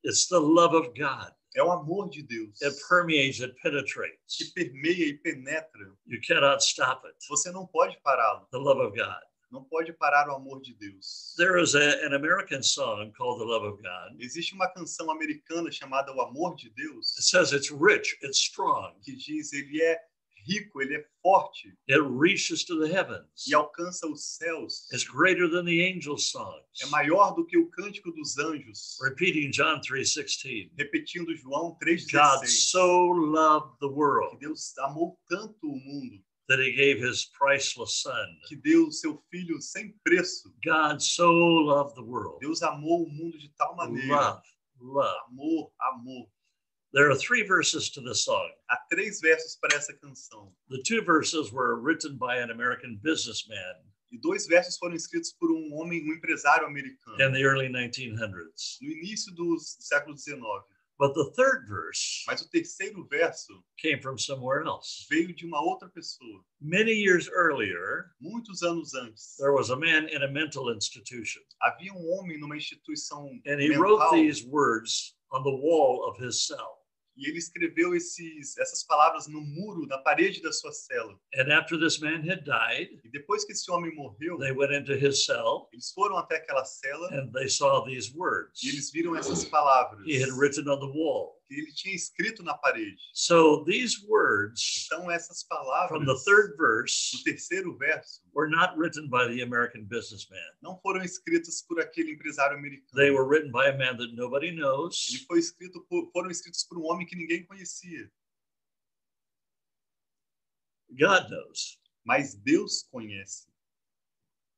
It's 0.05 0.27
the 0.29 0.39
love 0.41 0.75
of 0.77 0.89
God. 0.99 1.33
É 1.55 1.63
o 1.63 1.71
amor 1.71 2.09
de 2.09 2.23
Deus 2.23 2.61
It 2.63 2.77
permeates, 2.89 3.41
it 3.43 3.55
que 3.55 3.61
penetrates. 3.63 4.53
permeia 4.55 5.07
e 5.09 5.19
penetra. 5.19 5.95
You 6.07 6.19
cannot 6.27 6.63
stop 6.63 7.07
it. 7.07 7.17
Você 7.29 7.51
não 7.53 7.67
pode 7.67 8.01
pará-lo, 8.03 8.47
The 8.51 8.59
love 8.59 8.81
of 8.81 8.97
God. 8.97 9.21
não 9.51 9.63
pode 9.65 9.93
parar 9.93 10.29
o 10.31 10.35
amor 10.37 10.63
de 10.63 10.73
Deus. 10.75 11.35
There 11.37 11.61
is 11.63 11.75
a, 11.75 12.07
an 12.07 12.15
American 12.15 12.63
song 12.63 13.13
called 13.13 13.39
The 13.39 13.45
Love 13.45 13.67
of 13.67 13.83
God. 13.83 14.19
Existe 14.19 14.55
uma 14.55 14.67
canção 14.73 15.11
americana 15.11 15.71
chamada 15.71 16.11
O 16.15 16.23
Amor 16.23 16.55
de 16.57 16.71
Deus. 16.71 17.15
It 17.19 17.25
says 17.27 17.53
it's 17.53 17.71
rich, 17.71 18.17
it's 18.23 18.39
strong, 18.39 18.95
que 19.03 19.15
diz 19.15 19.53
ele 19.53 19.83
é 19.83 19.99
rico, 20.47 20.81
ele 20.83 20.97
é 20.97 21.05
forte 21.23 21.69
it 21.89 22.01
reaches 22.19 22.65
to 22.65 22.79
the 22.81 22.87
heavens, 22.93 23.47
e 23.49 23.55
alcança 23.55 24.07
os 24.07 24.37
céus. 24.37 24.91
it's 24.93 25.05
greater 25.05 25.49
than 25.49 25.65
the 25.65 25.81
angels' 25.83 26.31
songs. 26.31 26.65
É 26.83 26.87
maior 26.87 27.35
do 27.35 27.45
que 27.47 27.57
o 27.59 27.69
cântico 27.71 28.11
dos 28.13 28.39
anjos. 28.39 28.99
Repeating 29.03 29.51
John 29.51 29.81
3:16. 29.81 30.71
Repetindo 30.77 31.35
João 31.37 31.71
God 31.71 31.79
3,16. 31.83 32.47
so 32.71 33.07
loved 33.13 33.79
the 33.81 33.89
Que 33.89 33.95
world 33.95 34.39
Deus 34.41 34.77
amou 34.79 35.19
tanto 35.29 35.67
o 35.69 35.77
mundo 35.77 36.23
that 36.49 36.61
he 36.61 36.73
gave 36.73 37.01
his 37.01 37.25
priceless 37.39 38.03
son. 38.03 38.27
que 38.49 38.57
deu 38.57 38.91
seu 38.91 39.23
filho 39.31 39.61
sem 39.61 39.93
preço. 40.05 40.53
God 40.65 41.01
so 41.01 41.31
loved 41.31 41.95
the 41.95 42.03
world. 42.03 42.39
Deus 42.41 42.63
amou 42.63 43.05
o 43.05 43.09
mundo 43.11 43.39
de 43.39 43.49
tal 43.57 43.75
maneira. 43.77 44.17
Love, 44.17 44.43
love. 44.81 45.19
Amor, 45.31 45.73
amor. 45.81 46.29
There 46.95 47.11
are 47.11 47.17
three 47.17 47.43
verses 47.43 47.89
to 47.91 48.03
this 48.03 48.25
song. 48.25 48.51
Há 48.71 48.77
três 48.93 49.21
versos 49.23 49.57
para 49.61 49.77
essa 49.77 49.95
canção. 49.95 50.53
The 50.69 50.83
two 50.83 51.03
verses 51.03 51.51
were 51.51 51.77
written 51.81 52.19
by 52.19 52.37
an 52.39 52.51
American 52.51 52.99
businessman 53.03 53.77
E 54.13 54.19
dois 54.19 54.47
versos 54.47 54.77
foram 54.77 54.95
escritos 54.95 55.33
por 55.41 55.51
um 55.51 55.73
homem, 55.73 56.03
um 56.07 56.13
empresário 56.13 56.67
americano, 56.67 57.17
in 57.19 57.33
the 57.33 57.43
early 57.43 57.69
1900s. 57.69 58.77
no 58.83 58.91
início 58.91 59.35
do 59.35 59.57
século 59.81 60.15
XIX. 60.19 60.39
But 60.99 61.15
the 61.15 61.33
third 61.33 61.67
verse 61.67 62.23
Mas 62.29 62.43
o 62.43 62.51
terceiro 62.51 63.05
verso 63.09 63.65
came 63.79 64.01
from 64.03 64.19
somewhere 64.19 64.63
else. 64.67 65.07
veio 65.11 65.35
de 65.35 65.47
uma 65.47 65.63
outra 65.63 65.89
pessoa. 65.89 66.45
Many 66.61 66.93
years 66.93 67.27
earlier, 67.31 68.11
Muitos 68.21 68.63
anos 68.63 68.93
antes, 68.95 69.35
there 69.39 69.53
was 69.53 69.71
a 69.71 69.77
man 69.77 70.09
in 70.11 70.23
a 70.25 70.29
mental 70.29 70.69
institution, 70.69 71.41
havia 71.63 71.93
um 71.95 72.13
homem 72.13 72.39
numa 72.39 72.55
instituição 72.55 73.41
and 73.47 73.63
he 73.63 73.75
wrote 73.75 73.99
mental 73.99 74.13
these 74.13 74.45
words 74.47 75.17
on 75.33 75.43
the 75.43 75.51
wall 75.51 76.05
of 76.07 76.19
his 76.23 76.47
cell. 76.47 76.82
E 77.17 77.29
ele 77.29 77.39
escreveu 77.39 77.95
esses, 77.95 78.57
essas 78.59 78.85
palavras 78.85 79.27
no 79.27 79.41
muro, 79.41 79.87
na 79.87 79.99
parede 79.99 80.41
da 80.43 80.53
sua 80.53 80.73
cela. 80.73 81.19
And 81.35 81.53
after 81.53 81.79
this 81.79 81.99
man 81.99 82.29
had 82.29 82.45
died, 82.45 83.01
E 83.05 83.11
depois 83.11 83.45
que 83.45 83.53
esse 83.53 83.71
homem 83.71 83.95
morreu, 83.95 84.39
they 84.39 84.53
went 84.53 84.73
into 84.73 84.95
his 84.95 85.25
cell 85.25 85.69
eles 85.73 85.91
foram 85.93 86.17
até 86.17 86.37
aquela 86.37 86.65
cela 86.65 87.09
and 87.13 87.31
they 87.33 87.49
saw 87.49 87.85
these 87.85 88.13
words 88.15 88.63
e 88.63 88.69
eles 88.69 88.91
viram 88.91 89.17
essas 89.17 89.45
palavras 89.45 90.05
he 90.07 90.23
had 90.23 90.31
written 90.33 90.69
on 90.69 90.79
the 90.79 90.87
wall. 90.87 91.42
Ele 91.59 91.73
tinha 91.73 91.95
escrito 91.95 92.43
na 92.43 92.55
parede. 92.55 92.97
So 93.13 93.65
these 93.65 94.05
words 94.09 94.87
Então 94.87 95.11
essas 95.11 95.43
from 95.43 95.57
palavras 95.57 96.07
the 96.07 96.25
third 96.25 96.53
do 96.53 96.57
verse 96.57 97.23
terceiro 97.25 97.77
verso 97.77 98.21
were 98.35 98.49
not 98.49 98.77
written 98.79 99.09
by 99.09 99.27
the 99.29 99.43
American 99.43 99.85
businessman. 99.85 100.41
não 100.63 100.79
foram 100.81 101.03
escritas 101.03 101.63
por 101.63 101.81
aquele 101.81 102.13
empresário 102.13 102.57
americano. 102.57 102.93
They 102.95 103.11
were 103.11 103.27
written 103.27 103.51
by 103.51 103.69
a 103.69 103.77
man 103.77 103.97
that 103.97 104.13
nobody 104.15 104.49
Ele 104.49 104.57
knows, 104.61 105.25
foi 105.27 105.39
escrito 105.39 105.81
por, 105.89 106.11
foram 106.13 106.31
escritos 106.31 106.65
por 106.65 106.79
um 106.79 106.85
homem 106.85 107.07
que 107.07 107.17
ninguém 107.17 107.45
conhecia, 107.45 108.11
God 110.91 111.29
knows. 111.31 111.79
mas 112.05 112.35
Deus 112.35 112.83
conhece. 112.91 113.47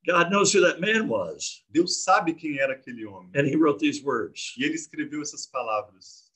God 0.07 0.31
knows 0.31 0.53
who 0.53 0.61
that 0.61 0.81
man 0.81 1.09
was. 1.09 1.65
Deus 1.71 2.05
sabe 2.05 2.35
quem 2.35 2.59
era 2.59 2.75
aquele 2.75 3.07
homem. 3.07 3.31
And 3.35 3.47
he 3.47 3.57
wrote 3.57 3.79
these 3.79 4.03
words. 4.03 4.55
E 4.59 4.65
ele 4.65 4.75
escreveu 4.75 5.23
essas 5.23 5.47
palavras. 5.47 6.31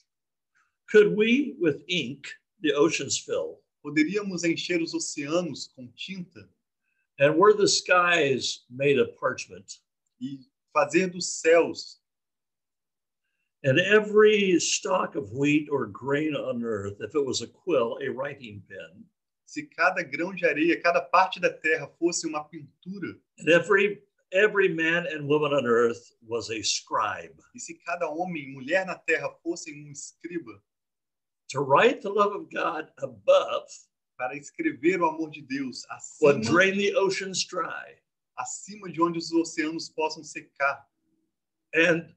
Could 0.91 1.15
we, 1.15 1.55
with 1.59 1.83
ink, 1.87 2.27
the 2.61 2.73
oceans 2.73 3.17
fill, 3.17 3.59
Poderíamos 3.85 4.43
encher 4.43 4.81
os 4.81 4.93
oceanos 4.93 5.69
com 5.75 5.87
tinta? 5.95 6.49
And 7.19 7.35
were 7.35 7.53
the 7.53 7.67
skies 7.67 8.65
made 8.69 8.97
of 8.97 9.15
parchment, 9.17 9.79
e 10.19 10.39
fazer 10.75 11.11
dos 11.11 11.41
céus? 11.41 11.97
And 13.63 13.79
every 13.79 14.59
stalk 14.59 15.15
of 15.15 15.31
wheat 15.33 15.69
or 15.69 15.85
grain 15.85 16.35
on 16.35 16.63
earth, 16.63 16.97
if 17.01 17.13
it 17.13 17.25
was 17.25 17.41
a 17.41 17.47
quill, 17.47 17.97
a 18.01 18.09
writing 18.09 18.63
pen, 18.67 19.05
se 19.45 19.63
cada 19.63 20.03
grão 20.03 20.33
de 20.33 20.45
areia, 20.45 20.81
cada 20.81 21.01
parte 21.01 21.39
da 21.39 21.51
terra 21.51 21.87
fosse 21.99 22.25
uma 22.25 22.43
pintura, 22.45 23.19
and 23.37 23.49
every 23.49 24.01
every 24.31 24.69
man 24.69 25.07
and 25.07 25.27
woman 25.27 25.53
on 25.53 25.65
earth 25.65 26.13
was 26.21 26.49
a 26.51 26.61
scribe. 26.61 27.35
e 27.53 27.59
se 27.59 27.73
cada 27.85 28.07
homem 28.07 28.43
e 28.43 28.53
mulher 28.53 28.85
na 28.85 28.95
terra 28.95 29.29
fossem 29.43 29.83
um 29.83 29.91
escriba, 29.91 30.61
To 31.49 31.61
write 31.61 32.01
the 32.01 32.09
love 32.09 32.33
of 32.35 32.49
God 32.51 32.89
above 33.01 33.67
para 34.17 34.35
escrever 34.35 35.01
o 35.01 35.09
amor 35.09 35.31
de 35.31 35.41
Deus 35.41 35.83
acima, 35.89 36.39
drain 36.41 36.77
the 36.77 36.95
oceans 36.95 37.43
dry, 37.45 37.95
acima 38.37 38.91
de 38.91 39.01
onde 39.01 39.17
os 39.17 39.31
oceanos 39.31 39.89
possam 39.89 40.23
secar, 40.23 40.85
and 41.73 42.13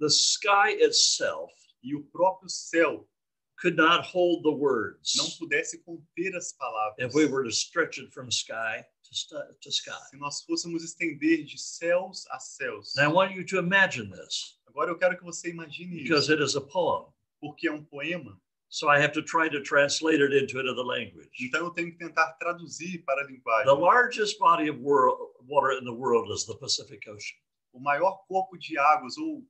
the 0.00 0.08
sky 0.10 0.72
itself 0.80 1.50
e 1.82 1.94
o 1.94 2.02
próprio 2.12 2.48
céu 2.48 3.08
could 3.56 3.76
not 3.76 4.04
hold 4.04 4.42
the 4.42 4.50
words 4.50 5.14
não 5.16 5.30
pudesse 5.38 5.78
conter 5.84 6.34
as 6.36 6.52
palavras. 6.52 6.96
if 6.98 7.14
we 7.14 7.24
were 7.26 7.44
to 7.44 7.50
stretch 7.52 7.98
it 7.98 8.12
from 8.12 8.28
sky 8.30 8.84
to, 9.04 9.54
to 9.60 9.70
sky. 9.70 9.92
Se 10.10 10.16
nós 10.16 10.42
fôssemos 10.42 10.82
estender 10.82 11.44
de 11.44 11.56
céus 11.56 12.26
a 12.30 12.38
céus. 12.38 12.96
And 12.98 13.04
I 13.04 13.08
want 13.08 13.32
you 13.34 13.44
to 13.46 13.58
imagine 13.58 14.10
this 14.10 14.58
Agora 14.66 14.90
eu 14.90 14.98
quero 14.98 15.16
que 15.16 15.24
você 15.24 15.50
imagine 15.50 16.02
because 16.02 16.24
isso, 16.24 16.32
it 16.32 16.42
is 16.42 16.56
a 16.56 16.60
poem. 16.60 17.06
porque 17.40 17.68
é 17.68 17.72
um 17.72 17.84
poema. 17.84 18.38
So 18.74 18.88
I 18.88 18.98
have 18.98 19.12
to 19.12 19.22
try 19.22 19.48
to 19.48 19.60
translate 19.60 20.20
it 20.20 20.32
into 20.32 20.58
another 20.58 20.82
language. 20.82 21.30
Então 21.40 21.60
eu 21.60 21.70
tenho 21.70 21.92
que 21.92 21.96
tentar 21.96 22.32
traduzir 22.40 23.04
para 23.04 23.22
a 23.22 23.24
linguagem. 23.24 23.66
The 23.66 23.80
largest 23.80 24.36
body 24.40 24.68
of 24.68 24.80
world, 24.80 25.16
water 25.46 25.78
in 25.78 25.84
the 25.84 25.92
world 25.92 26.32
is 26.34 26.44
the 26.44 26.56
Pacific 26.56 27.08
Ocean. 27.08 27.38
O 27.72 27.78
maior 27.78 28.24
corpo 28.26 28.58
de 28.58 28.76
águas 28.76 29.16
ou 29.16 29.46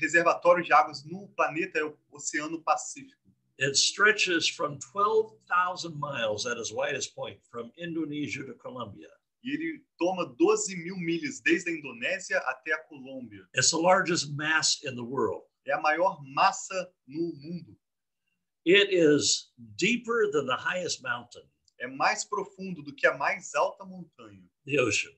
reservatório 0.00 0.64
de 0.64 0.72
águas 0.72 1.04
no 1.04 1.28
planeta 1.36 1.80
é 1.80 1.84
o 1.84 1.94
Oceano 2.10 2.62
Pacífico. 2.62 3.20
It 3.58 3.76
stretches 3.76 4.48
from 4.48 4.78
12,000 4.78 5.94
miles 6.00 6.46
at 6.46 6.56
its 6.56 6.72
widest 6.72 7.14
point 7.14 7.38
from 7.50 7.70
Indonesia 7.76 8.42
to 8.42 8.54
Colombia. 8.54 9.10
E 9.44 9.50
ele 9.50 9.84
toma 9.98 10.24
12 10.24 10.76
mil 10.76 10.96
milhas 10.96 11.42
desde 11.42 11.68
a 11.68 11.74
Indonésia 11.74 12.38
até 12.46 12.72
a 12.72 12.78
Colômbia. 12.84 13.46
It's 13.54 13.70
the 13.70 13.76
largest 13.76 14.34
mass 14.34 14.82
in 14.82 14.94
the 14.94 15.04
world. 15.04 15.44
É 15.68 15.74
a 15.74 15.80
maior 15.82 16.22
massa 16.24 16.90
no 17.06 17.34
mundo. 17.34 17.76
It 18.64 18.92
is 18.92 19.50
deeper 19.76 20.30
than 20.32 20.46
the 20.46 20.56
highest 20.56 21.02
mountain, 21.02 21.42
É 21.80 21.86
mais 21.88 22.24
profundo 22.24 22.82
do 22.82 22.94
que 22.94 23.06
a 23.08 23.16
mais 23.18 23.54
alta 23.54 23.84
montanha, 23.84 24.44
the 24.64 24.78
ocean. 24.80 25.10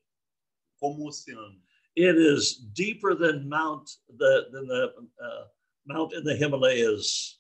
como 0.81 1.05
o 1.05 1.09
oceano. 1.09 1.61
It 1.97 2.17
is 2.19 2.57
deeper 2.75 3.15
than 3.15 3.47
Mount 3.49 3.89
the 4.19 4.49
than 4.51 4.67
the 4.67 4.95
uh, 5.21 5.45
mount 5.87 6.13
in 6.15 6.25
the 6.25 6.35
Himalayas 6.35 7.39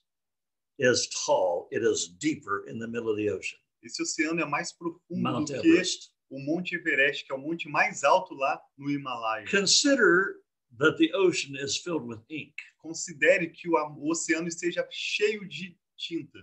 is 0.78 1.08
tall. 1.24 1.68
It 1.72 1.82
is 1.82 2.08
deeper 2.20 2.64
in 2.68 2.78
the 2.78 2.86
middle 2.86 3.10
of 3.10 3.16
the 3.16 3.30
ocean. 3.30 3.58
Esse 3.82 4.02
oceano 4.02 4.40
é 4.40 4.44
mais 4.48 4.72
profundo 4.72 5.00
Mount 5.22 5.46
do 5.48 5.60
que 5.60 5.68
Everest. 5.68 6.10
o 6.30 6.38
Monte 6.38 6.74
Everest, 6.76 7.24
que 7.26 7.32
é 7.32 7.36
o 7.36 7.38
monte 7.40 7.68
mais 7.68 8.04
alto 8.04 8.34
lá 8.34 8.60
no 8.76 8.90
Himalaia. 8.90 9.46
Consider 9.50 10.36
that 10.78 10.96
the 10.98 11.12
ocean 11.14 11.54
is 11.56 11.76
filled 11.78 12.04
with 12.06 12.20
ink. 12.28 12.54
Considere 12.78 13.48
que 13.48 13.68
o, 13.68 13.74
o 13.98 14.10
oceano 14.10 14.48
esteja 14.48 14.86
cheio 14.90 15.46
de 15.48 15.76
tinta. 15.96 16.38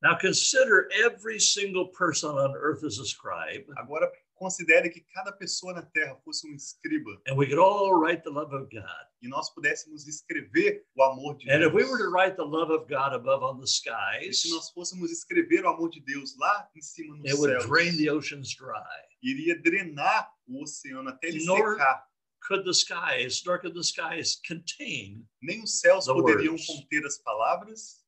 Now 0.00 0.16
consider 0.16 0.88
every 0.94 1.40
single 1.40 1.88
person 1.88 2.30
on 2.30 2.54
earth 2.56 2.84
as 2.84 2.98
a 3.00 3.04
scribe, 3.04 3.66
Agora, 3.76 4.08
considere 4.36 4.88
que 4.90 5.04
cada 5.12 5.32
pessoa 5.32 5.74
na 5.74 5.82
Terra 5.82 6.14
fosse 6.24 6.46
um 6.46 6.54
escriba 6.54 7.20
and 7.26 7.36
we 7.36 7.46
could 7.46 7.58
all 7.58 7.98
write 7.98 8.22
the 8.22 8.30
love 8.30 8.54
of 8.54 8.68
God. 8.70 9.06
e 9.20 9.26
nós 9.28 9.50
pudéssemos 9.52 10.06
escrever 10.06 10.84
o 10.94 11.02
amor 11.02 11.36
de 11.36 11.50
And 11.50 11.58
Deus. 11.58 11.66
if 11.70 11.74
we 11.74 11.82
were 11.84 11.98
to 11.98 12.10
write 12.10 12.36
the 12.36 12.44
love 12.44 12.70
of 12.72 12.86
God 12.88 13.12
above 13.12 13.42
on 13.42 13.58
the 13.58 13.64
E 13.64 13.66
skies, 13.66 14.42
se 14.42 14.50
nós 14.50 14.70
fôssemos 14.70 15.10
escrever 15.10 15.64
o 15.64 15.68
amor 15.70 15.90
de 15.90 16.00
Deus 16.02 16.36
lá 16.38 16.70
em 16.76 16.80
cima 16.80 17.16
no 17.16 17.24
it 17.26 17.34
would 17.34 17.58
drain 17.66 17.96
the 17.96 18.08
oceans 18.08 18.54
dry. 18.54 18.78
iria 19.20 19.60
drenar 19.60 20.30
o 20.46 20.62
oceano 20.62 21.08
até 21.08 21.26
ele 21.26 21.44
Nor- 21.44 21.72
secar. 21.72 22.06
Could 22.46 22.62
the 22.64 22.72
skies, 22.72 23.42
nor 23.44 23.58
could 23.60 23.74
the 23.74 23.82
skies 23.82 24.40
contain 24.46 25.26
Nem 25.42 25.60
os 25.60 25.80
céus 25.80 26.06
poderiam 26.06 26.52
words. 26.52 26.66
conter 26.68 27.04
as 27.04 27.18
palavras 27.18 28.06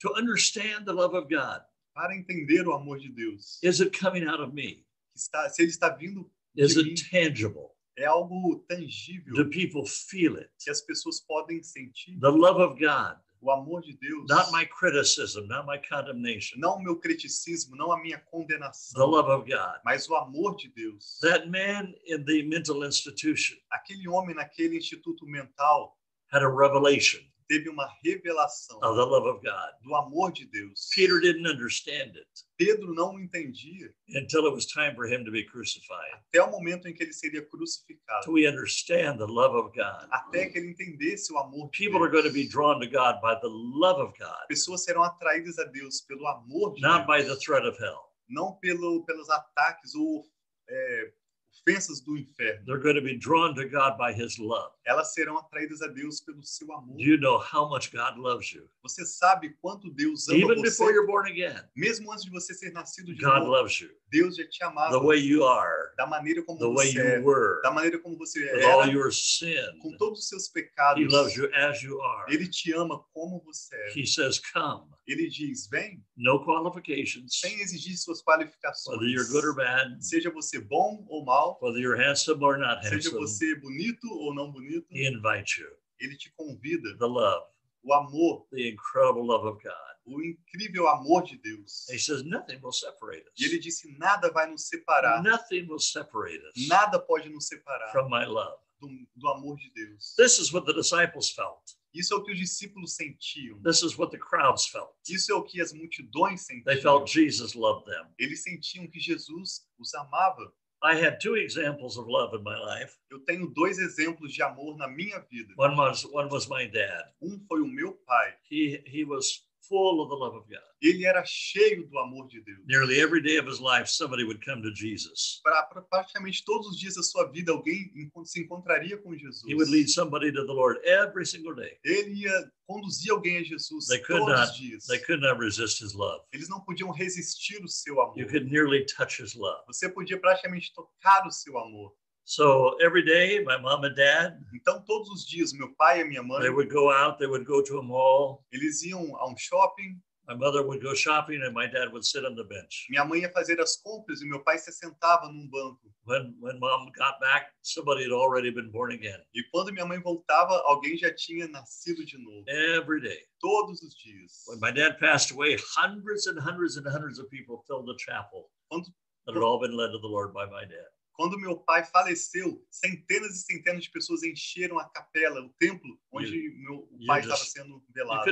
to 0.00 0.12
understand 0.16 0.84
the 0.86 0.92
love 0.92 1.14
of 1.16 1.28
God? 1.28 1.62
para 1.94 2.16
entender 2.16 2.66
o 2.66 2.72
amor 2.72 2.98
de 2.98 3.10
Deus. 3.10 3.58
Is 3.62 3.80
it 3.80 3.98
coming 3.98 4.24
out 4.26 4.40
of 4.40 4.54
me? 4.54 4.84
Está, 5.14 5.48
se 5.50 5.62
ele 5.62 5.70
está 5.70 5.88
vindo, 5.90 6.30
Is 6.56 6.76
it 6.76 6.86
mim, 6.88 6.94
tangible? 7.10 7.70
é 7.98 8.06
algo 8.06 8.64
tangível 8.68 9.34
Do 9.34 9.50
people 9.50 9.84
feel 9.84 10.36
it? 10.38 10.48
que 10.62 10.70
as 10.70 10.80
pessoas 10.80 11.20
podem 11.20 11.62
sentir. 11.62 12.18
The 12.20 12.30
love 12.30 12.60
of 12.62 12.78
God, 12.80 13.18
O 13.42 13.50
amor 13.50 13.82
de 13.82 13.94
Deus. 13.98 14.26
not 14.28 14.50
my 14.52 14.64
criticism, 14.66 15.46
not 15.48 15.66
my 15.66 15.78
condemnation. 15.78 16.58
Não 16.60 16.76
o 16.76 16.82
meu 16.82 16.96
criticismo, 16.96 17.74
não 17.76 17.90
a 17.92 18.00
minha 18.00 18.18
The 18.18 18.24
condenação, 18.30 19.06
love 19.06 19.28
of 19.30 19.50
God. 19.50 19.80
mas 19.84 20.08
o 20.08 20.14
amor 20.14 20.56
de 20.56 20.68
Deus. 20.68 21.18
That 21.22 21.48
man 21.50 21.92
in 22.06 22.24
the 22.24 22.42
mental 22.44 22.84
institution 22.84 23.56
Aquele 23.72 24.08
homem 24.08 24.34
naquele 24.36 24.76
instituto 24.78 25.26
mental 25.26 25.98
had 26.32 26.42
a 26.42 26.48
revelation 26.48 27.20
teve 27.50 27.68
uma 27.68 27.86
revelação 28.04 28.76
of 28.76 28.94
the 28.96 29.02
love 29.04 29.26
of 29.28 29.40
God. 29.44 29.72
do 29.82 29.94
amor 29.96 30.30
de 30.32 30.46
Deus. 30.46 30.88
Peter 30.94 31.18
didn't 31.20 31.48
understand 31.48 32.16
it 32.16 32.28
Pedro 32.56 32.94
não 32.94 33.18
entendia 33.18 33.92
until 34.14 34.46
it 34.46 34.54
was 34.54 34.66
time 34.66 34.94
for 34.94 35.06
him 35.06 35.24
to 35.24 35.30
be 35.32 35.44
crucified. 35.44 36.12
até 36.28 36.40
o 36.42 36.50
momento 36.50 36.86
em 36.86 36.94
que 36.94 37.02
ele 37.02 37.12
seria 37.12 37.42
crucificado, 37.44 38.22
Till 38.22 38.34
we 38.34 38.46
understand 38.46 39.18
the 39.18 39.26
love 39.26 39.56
of 39.56 39.72
God. 39.74 40.06
até 40.12 40.46
que 40.46 40.58
ele 40.58 40.70
entendesse 40.70 41.32
o 41.32 41.38
amor 41.38 41.70
de 41.70 41.78
People 41.78 42.02
are 42.04 42.10
Deus. 42.10 42.22
going 42.22 42.28
to 42.28 42.32
be 42.32 42.46
drawn 42.48 42.78
to 42.80 42.86
God 42.86 43.20
by 43.20 43.34
the 43.40 43.48
love 43.48 44.00
of 44.00 44.12
God, 44.18 44.46
Pessoas 44.48 44.84
serão 44.84 45.02
atraídas 45.02 45.58
a 45.58 45.64
Deus 45.64 46.00
pelo 46.02 46.26
amor 46.28 46.74
de 46.74 46.82
not 46.82 47.06
by 47.06 47.22
Deus, 47.22 47.34
the 47.38 47.44
threat 47.44 47.66
of 47.66 47.76
hell. 47.82 48.12
não 48.28 48.54
pelo, 48.60 49.04
pelos 49.06 49.28
ataques 49.28 49.94
ou 49.96 50.22
é, 50.68 51.12
ofensas 51.60 52.00
do 52.00 52.16
inferno. 52.16 52.64
They're 52.66 52.82
going 52.82 52.96
to 52.96 53.02
be 53.02 53.16
drawn 53.16 53.54
to 53.54 53.68
God 53.68 53.96
by 53.98 54.12
his 54.12 54.38
love. 54.38 54.72
Elas 54.86 55.12
serão 55.14 55.38
atraídas 55.38 55.80
a 55.82 55.88
Deus 55.88 56.20
pelo 56.20 56.42
seu 56.42 56.72
amor. 56.72 56.96
You 56.98 57.16
know 57.18 57.38
how 57.38 57.68
much 57.68 57.92
God 57.92 58.16
loves 58.18 58.52
you? 58.52 58.68
Você 58.82 59.04
sabe 59.04 59.50
quanto 59.60 59.90
Deus 59.92 60.28
ama 60.28 60.38
Even 60.38 60.56
você, 60.56 60.62
before 60.62 60.92
you're 60.92 61.06
born 61.06 61.28
again, 61.30 61.60
mesmo 61.76 62.10
antes 62.12 62.24
de 62.24 62.30
você 62.30 62.54
ser 62.54 62.72
nascido 62.72 63.14
de 63.14 63.22
God 63.22 63.40
novo. 63.40 63.50
loves 63.50 63.80
you 63.80 63.90
Deus 64.10 64.34
já 64.36 64.44
te 64.48 64.64
amava 64.64 64.98
the 64.98 65.06
way 65.06 65.18
you 65.20 65.44
are, 65.44 65.92
da 65.96 66.04
maneira 66.06 66.42
como 66.42 66.58
the 66.58 66.66
way 66.66 66.90
você 66.90 66.98
you 66.98 67.04
é, 67.04 67.20
were, 67.20 67.62
da 67.62 67.70
maneira 67.70 67.96
como 68.00 68.16
você 68.18 68.40
with 68.40 68.64
all 68.64 68.82
era, 68.82 68.90
your 68.90 69.12
sin. 69.12 69.54
com 69.80 69.96
todos 69.96 70.20
os 70.20 70.28
seus 70.28 70.48
pecados. 70.48 71.00
He 71.00 71.06
loves 71.06 71.36
you 71.36 71.48
as 71.54 71.80
you 71.82 72.00
are. 72.00 72.32
Ele 72.32 72.48
te 72.48 72.72
ama 72.72 73.04
como 73.12 73.40
você 73.44 73.74
é. 73.76 73.92
He 73.96 74.04
says, 74.06 74.40
Come. 74.52 74.90
Ele 75.06 75.28
diz: 75.28 75.68
vem, 75.68 76.04
No 76.16 76.44
qualifications, 76.44 77.38
sem 77.40 77.60
exigir 77.60 77.96
suas 77.96 78.20
qualificações. 78.22 78.98
whether 78.98 79.08
you're 79.08 79.28
good 79.28 79.46
or 79.46 79.54
bad, 79.54 80.04
Seja 80.04 80.30
você 80.30 80.58
bom 80.58 81.04
ou 81.08 81.24
whether 81.60 81.78
you're 81.78 81.96
handsome 82.00 82.42
or 82.42 82.56
not 82.58 82.82
seja 82.82 83.10
handsome. 83.10 83.20
você 83.20 83.54
bonito 83.60 84.06
ou 84.10 84.34
não 84.34 84.50
bonito, 84.50 84.86
He 84.90 85.06
invites 85.08 85.58
you. 85.58 85.68
ele 86.00 86.16
te 86.16 86.30
convida 86.36 86.96
The 86.98 87.06
love 87.06 87.46
o 87.82 87.94
amor, 87.94 88.46
the 88.52 88.68
incredible 88.68 89.24
love 89.26 89.46
of 89.46 89.62
God. 89.62 89.72
o 90.06 90.20
incrível 90.22 90.88
amor 90.88 91.22
de 91.22 91.38
Deus. 91.38 91.86
He 91.88 91.98
says, 91.98 92.22
Nothing 92.24 92.58
will 92.62 92.72
separate 92.72 93.24
E 93.38 93.44
ele 93.44 93.56
us. 93.58 93.62
disse: 93.64 93.96
nada 93.98 94.30
vai 94.30 94.50
nos 94.50 94.66
separar, 94.68 95.22
Nothing 95.22 95.66
will 95.68 95.78
separate 95.78 96.40
us 96.44 96.68
nada 96.68 96.98
pode 96.98 97.28
nos 97.28 97.46
separar 97.46 97.90
from 97.92 98.08
my 98.10 98.24
love. 98.26 98.58
do, 98.80 98.88
do 99.16 99.28
amor 99.28 99.56
de 99.56 99.70
Deus. 99.74 100.14
This 100.16 100.38
is 100.38 100.52
what 100.52 100.66
the 100.66 100.72
disciples 100.74 101.30
felt. 101.30 101.78
Isso 101.92 102.14
é 102.14 102.16
o 102.16 102.22
que 102.22 102.32
os 102.32 102.38
discípulos 102.38 102.94
sentiam. 102.94 103.60
This 103.62 103.82
is 103.82 103.98
what 103.98 104.10
the 104.12 104.18
crowds 104.18 104.66
felt. 104.68 104.90
Isso 105.08 105.30
é 105.32 105.34
o 105.34 105.42
que 105.42 105.60
as 105.60 105.72
multidões 105.72 106.46
They 106.46 106.62
sentiam. 106.62 106.82
felt 106.82 107.08
Jesus 107.10 107.54
loved 107.54 107.84
them. 107.86 108.06
Eles 108.18 108.42
sentiam 108.42 108.86
que 108.88 109.00
Jesus 109.00 109.66
os 109.78 109.92
amava. 109.94 110.52
I 110.82 110.94
had 110.94 111.20
two 111.20 111.34
examples 111.34 111.98
of 111.98 112.06
love 112.08 112.34
in 112.34 112.42
my 112.42 112.56
life. 112.58 112.96
Eu 113.10 113.20
tenho 113.20 113.46
dois 113.48 113.78
exemplos 113.78 114.32
de 114.32 114.42
amor 114.42 114.76
na 114.78 114.88
minha 114.88 115.18
vida. 115.30 115.52
One 115.56 115.76
was 115.76 116.04
one 116.06 116.28
was 116.30 116.48
my 116.48 116.66
dad. 116.66 117.04
Um 117.20 117.38
foi 117.46 117.60
o 117.60 117.66
meu 117.66 117.92
pai. 118.06 118.34
He 118.50 118.82
he 118.86 119.04
was 119.04 119.46
full 119.68 120.00
of 120.00 120.08
the 120.08 120.14
love 120.16 120.36
of 120.36 120.48
God. 120.48 120.60
Ele 120.82 121.04
era 121.04 121.22
cheio 121.26 121.86
do 121.88 121.98
amor 121.98 122.26
de 122.28 122.40
Deus. 122.42 122.58
Nearly 122.66 123.00
every 123.00 123.20
day 123.22 123.38
of 123.38 123.46
his 123.46 123.60
life, 123.60 123.88
somebody 123.88 124.24
would 124.24 124.44
come 124.44 124.62
to 124.62 124.72
Jesus. 124.74 125.40
Pra 125.42 125.62
praticamente 125.90 126.44
todos 126.44 126.66
os 126.68 126.78
dias 126.78 126.94
da 126.94 127.02
sua 127.02 127.30
vida, 127.30 127.52
alguém 127.52 127.90
se 128.24 128.40
encontraria 128.40 128.96
com 128.98 129.14
Jesus. 129.14 129.44
He 129.46 129.54
would 129.54 129.70
lead 129.70 129.88
somebody 129.90 130.32
to 130.32 130.46
the 130.46 130.52
Lord 130.52 130.80
every 130.84 131.26
single 131.26 131.54
day. 131.54 131.78
Ele 131.84 132.22
ia 132.24 132.52
conduzir 132.66 133.12
alguém 133.12 133.38
a 133.38 133.42
Jesus 133.44 133.86
They 133.86 133.98
could 134.00 134.20
todos 134.20 134.34
not- 134.38 134.50
os 134.50 134.56
dias. 134.56 134.86
They 134.86 134.98
could 135.00 135.20
not 135.20 135.38
resist 135.40 135.80
his 135.82 135.92
love. 135.94 136.24
Eles 136.32 136.48
não 136.48 136.60
podiam 136.60 136.90
resistir 136.90 137.62
o 137.62 137.68
seu 137.68 138.00
amor. 138.00 138.18
You 138.18 138.26
could 138.26 138.50
nearly 138.50 138.86
touch 138.86 139.20
his 139.22 139.34
love. 139.34 139.62
Você 139.66 139.88
podia 139.88 140.18
praticamente 140.18 140.72
tocar 140.72 141.26
o 141.26 141.30
seu 141.30 141.58
amor. 141.58 141.92
So 142.30 142.76
every 142.80 143.02
day, 143.02 143.42
my 143.42 143.58
mom 143.58 143.82
and 143.82 143.96
dad, 143.96 144.38
Então, 144.54 144.80
todos 144.86 145.08
os 145.10 145.26
dias, 145.26 145.52
meu 145.52 145.74
pai 145.74 146.02
e 146.02 146.04
minha 146.04 146.22
mãe, 146.22 146.40
they 146.40 146.48
would 146.50 146.70
go 146.70 146.88
out, 146.88 147.18
they 147.18 147.26
would 147.26 147.44
go 147.44 147.60
to 147.60 147.78
a 147.78 147.82
mall. 147.82 148.44
eles 148.52 148.84
iam 148.84 149.16
a 149.16 149.26
um 149.28 149.36
shopping, 149.36 150.00
My 150.28 150.36
mother 150.36 150.62
would 150.64 150.80
go 150.80 150.94
shopping 150.94 151.42
and 151.42 151.52
my 151.52 151.66
dad 151.66 151.90
would 151.92 152.04
sit 152.06 152.24
on 152.24 152.36
the 152.36 152.44
bench. 152.44 152.86
minha 152.88 153.04
mãe 153.04 153.22
ia 153.22 153.32
fazer 153.32 153.58
as 153.60 153.76
compras 153.82 154.22
e 154.22 154.28
meu 154.28 154.38
pai 154.44 154.58
se 154.58 154.70
sentava 154.70 155.26
num 155.26 155.48
banco. 155.50 155.80
When 156.04 156.36
when 156.40 156.60
mom 156.60 156.92
got 156.96 157.18
back, 157.18 157.50
somebody 157.62 158.04
had 158.04 158.12
already 158.12 158.52
been 158.52 158.70
born 158.70 158.92
again. 158.92 159.18
E 159.34 159.42
quando 159.50 159.72
minha 159.72 159.84
mãe 159.84 159.98
voltava, 160.00 160.62
alguém 160.66 160.96
já 160.96 161.12
tinha 161.12 161.48
nascido 161.48 162.04
de 162.06 162.16
novo. 162.16 162.44
Every 162.48 163.00
day. 163.00 163.18
Todos 163.40 163.82
os 163.82 163.92
dias. 163.96 164.44
When 164.46 164.60
my 164.60 164.70
dad 164.70 165.00
passed 165.00 165.32
away, 165.32 165.56
hundreds 165.76 166.28
and 166.28 166.38
hundreds 166.38 166.76
and 166.76 166.86
hundreds 166.86 167.18
of 167.18 167.28
people 167.28 167.64
filled 167.66 167.86
the 167.86 167.98
chapel 167.98 168.52
Quando- 168.70 168.86
that 169.26 169.34
had 169.34 169.42
all 169.42 169.58
been 169.58 169.76
led 169.76 169.90
to 169.90 169.98
the 169.98 170.06
Lord 170.06 170.32
by 170.32 170.46
my 170.46 170.64
dad. 170.64 170.90
Quando 171.20 171.38
meu 171.38 171.54
pai 171.54 171.84
faleceu, 171.84 172.64
centenas 172.70 173.34
e 173.34 173.42
centenas 173.42 173.84
de 173.84 173.90
pessoas 173.90 174.22
encheram 174.22 174.78
a 174.78 174.88
capela, 174.88 175.38
o 175.42 175.50
templo 175.58 176.00
onde 176.10 176.30
meu 176.60 176.88
you 176.98 177.06
pai 177.06 177.22
just- 177.22 177.34
estava 177.44 177.50
sendo 177.68 177.84
velado. 177.90 178.24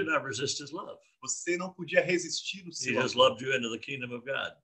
Você 1.20 1.58
não 1.58 1.70
podia 1.70 2.00
resistir 2.02 2.66
o 2.66 2.72
seu 2.72 2.94
amor. 3.12 3.36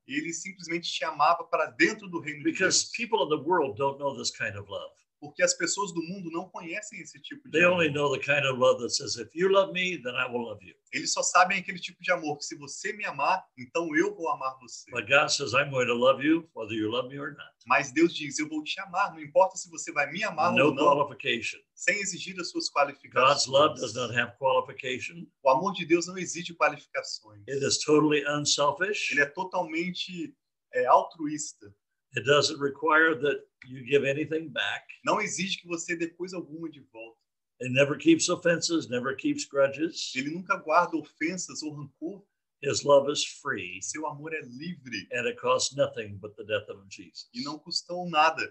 Ele 0.09 0.33
simplesmente 0.33 0.91
te 0.91 1.05
amava 1.05 1.45
para 1.45 1.67
dentro 1.67 2.09
do 2.09 2.19
reino 2.19 2.39
de 2.39 2.45
Because 2.45 2.85
Deus. 2.87 2.93
people 2.97 3.27
in 3.27 3.29
the 3.29 3.47
world 3.47 3.77
don't 3.77 3.99
know 3.99 4.17
this 4.17 4.31
kind 4.31 4.57
of 4.57 4.67
love. 4.71 4.95
Porque 5.21 5.43
as 5.43 5.55
pessoas 5.55 5.93
do 5.93 6.03
mundo 6.03 6.31
não 6.31 6.49
conhecem 6.51 7.01
esse 7.01 7.21
tipo 7.21 7.45
de 7.49 7.53
They 7.59 7.65
only 7.67 7.89
amor. 7.89 7.95
know 8.11 8.19
the 8.19 8.25
kind 8.25 8.45
of 8.47 8.59
love 8.59 8.79
that 8.83 8.91
says, 8.91 9.17
if 9.17 9.35
you 9.35 9.49
love 9.51 9.73
me, 9.73 9.97
then 10.03 10.15
I 10.15 10.27
will 10.31 10.43
love 10.43 10.63
you. 10.63 10.75
Eles 10.93 11.13
só 11.13 11.23
sabem 11.23 11.59
aquele 11.59 11.79
tipo 11.81 12.01
de 12.03 12.13
amor 12.13 12.37
que 12.39 12.45
se 12.45 12.57
você 12.57 12.93
me 12.93 13.05
amar, 13.05 13.43
então 13.59 13.89
eu 13.97 14.15
vou 14.15 14.29
amar 14.31 14.57
você. 14.61 14.91
But 14.91 15.09
God 15.09 15.29
says, 15.31 15.53
I'm 15.55 15.71
going 15.71 15.87
to 15.87 15.95
love 15.95 16.23
you 16.25 16.49
whether 16.55 16.75
you 16.75 16.91
love 16.91 17.09
me 17.09 17.19
or 17.19 17.31
not. 17.31 17.51
Mas 17.67 17.91
Deus 17.93 18.15
diz, 18.15 18.39
eu 18.39 18.49
vou 18.49 18.63
te 18.63 18.79
amar, 18.81 19.13
não 19.13 19.21
importa 19.21 19.57
se 19.57 19.71
você 19.71 19.91
vai 19.93 20.11
me 20.13 20.23
amar 20.23 20.53
No 20.53 20.67
ou 20.67 20.75
não, 20.75 20.85
qualification. 20.85 21.59
sem 21.75 21.99
exigir 22.01 22.39
as 22.39 22.51
suas 22.51 22.65
God's 22.69 22.73
qualificações. 22.73 23.47
love 23.47 23.81
does 23.81 23.95
not 23.95 24.15
have 24.15 24.37
qualification. 24.39 25.27
O 25.43 25.51
amor 25.51 25.73
de 25.73 25.87
Deus 25.87 26.07
não 26.07 26.19
exige 26.19 26.55
qualificações. 26.55 27.43
It 27.49 27.65
is 27.65 27.79
totally 27.79 28.23
unselfish. 28.29 29.11
Ele 29.13 29.23
é 29.23 29.27
totalmente 29.27 30.35
é, 30.75 30.85
altruísta. 30.87 31.75
It 32.17 32.25
doesn't 32.25 32.61
require 32.61 33.15
that 33.21 33.41
you 33.67 33.85
give 33.85 34.05
anything 34.05 34.49
back. 34.49 34.85
Não 35.05 35.21
exige 35.21 35.59
que 35.61 35.67
você 35.69 35.97
dê 35.97 36.09
coisa 36.09 36.37
alguma 36.37 36.71
de 36.71 36.81
volta. 36.93 37.19
It 37.61 37.73
never 37.73 37.97
keeps 37.97 38.29
offenses, 38.29 38.89
never 38.89 39.15
keeps 39.17 39.45
grudges. 39.45 40.13
Ele 40.15 40.31
nunca 40.31 40.57
guarda 40.57 40.97
ofensas 40.97 41.63
ou 41.63 41.73
rancor. 41.75 42.25
His 42.63 42.83
love 42.83 43.11
is 43.13 43.25
free, 43.25 43.81
Seu 43.83 44.07
amor 44.07 44.33
é 44.33 44.41
livre 44.41 45.07
and 45.13 45.27
it 45.27 45.39
costs 45.39 45.77
nothing 45.77 46.17
but 46.17 46.35
the 46.37 46.45
death 46.45 46.69
of 46.71 46.83
Jesus. 46.89 47.29
e 47.35 47.43
não 47.43 47.59
custou 47.59 48.09
nada, 48.09 48.43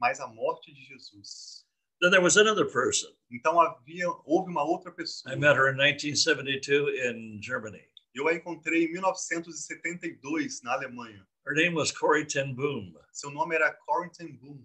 mas 0.00 0.20
a 0.20 0.26
morte 0.28 0.72
de 0.72 0.84
Jesus. 0.84 1.64
Then 2.00 2.10
there 2.10 2.22
was 2.22 2.36
another 2.36 2.66
person. 2.70 3.08
Então 3.30 3.58
havia, 3.60 4.06
houve 4.24 4.50
uma 4.50 4.62
outra 4.62 4.92
pessoa. 4.92 5.32
I 5.32 5.36
met 5.36 5.56
her 5.56 5.72
in 5.72 5.76
1972 5.78 6.94
in 7.08 7.40
Germany. 7.42 7.82
Eu 8.14 8.28
a 8.28 8.34
encontrei 8.34 8.84
em 8.84 8.92
1972 8.92 10.62
na 10.62 10.74
Alemanha. 10.74 11.26
Her 11.46 11.54
name 11.54 11.74
was 11.74 11.92
Corrie 11.92 12.26
ten 12.26 12.54
Boom. 12.54 12.92
Seu 13.12 13.30
nome 13.30 13.52
era 13.52 13.72
Corrie 13.86 14.10
ten 14.12 14.36
Boom. 14.42 14.64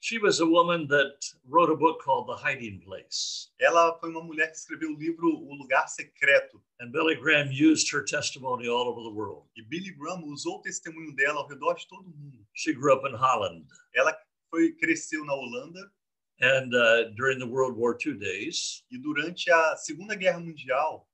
She 0.00 0.16
was 0.16 0.40
a 0.40 0.46
woman 0.46 0.88
that 0.88 1.22
wrote 1.46 1.68
a 1.68 1.76
book 1.76 2.00
called 2.02 2.26
The 2.26 2.36
Hiding 2.36 2.80
Place. 2.86 3.50
Ela 3.60 3.98
foi 4.00 4.08
uma 4.08 4.22
mulher 4.22 4.46
que 4.50 4.56
escreveu 4.56 4.92
o 4.92 4.98
livro 4.98 5.28
O 5.28 5.54
Lugar 5.54 5.88
Secreto. 5.88 6.62
And 6.80 6.90
Billy 6.90 7.16
Graham 7.16 7.52
used 7.52 7.92
her 7.92 8.02
testimony 8.02 8.66
all 8.66 8.88
over 8.88 9.02
the 9.02 9.14
world. 9.14 9.44
E 9.54 9.62
Billy 9.62 9.90
Graham 9.90 10.24
usou 10.24 10.56
o 10.56 10.62
testemunho 10.62 11.14
dela 11.14 11.40
ao 11.40 11.46
redor 11.46 11.74
de 11.74 11.86
todo 11.86 12.08
mundo. 12.08 12.46
She 12.54 12.72
grew 12.72 12.94
up 12.94 13.06
in 13.06 13.14
Holland. 13.14 13.66
Ela 13.94 14.16
foi, 14.50 14.72
cresceu 14.72 15.22
na 15.26 15.34
Holanda 15.34 15.92
And 16.40 16.74
uh, 16.74 17.10
during 17.16 17.38
the 17.38 17.46
World 17.46 17.76
War 17.76 17.94
II 17.94 18.14
days, 18.14 18.82
e 18.90 18.96
durante 18.96 19.50
a 19.50 19.76
Segunda 19.76 20.16
Guerra 20.16 20.40
Mundial, 20.40 21.06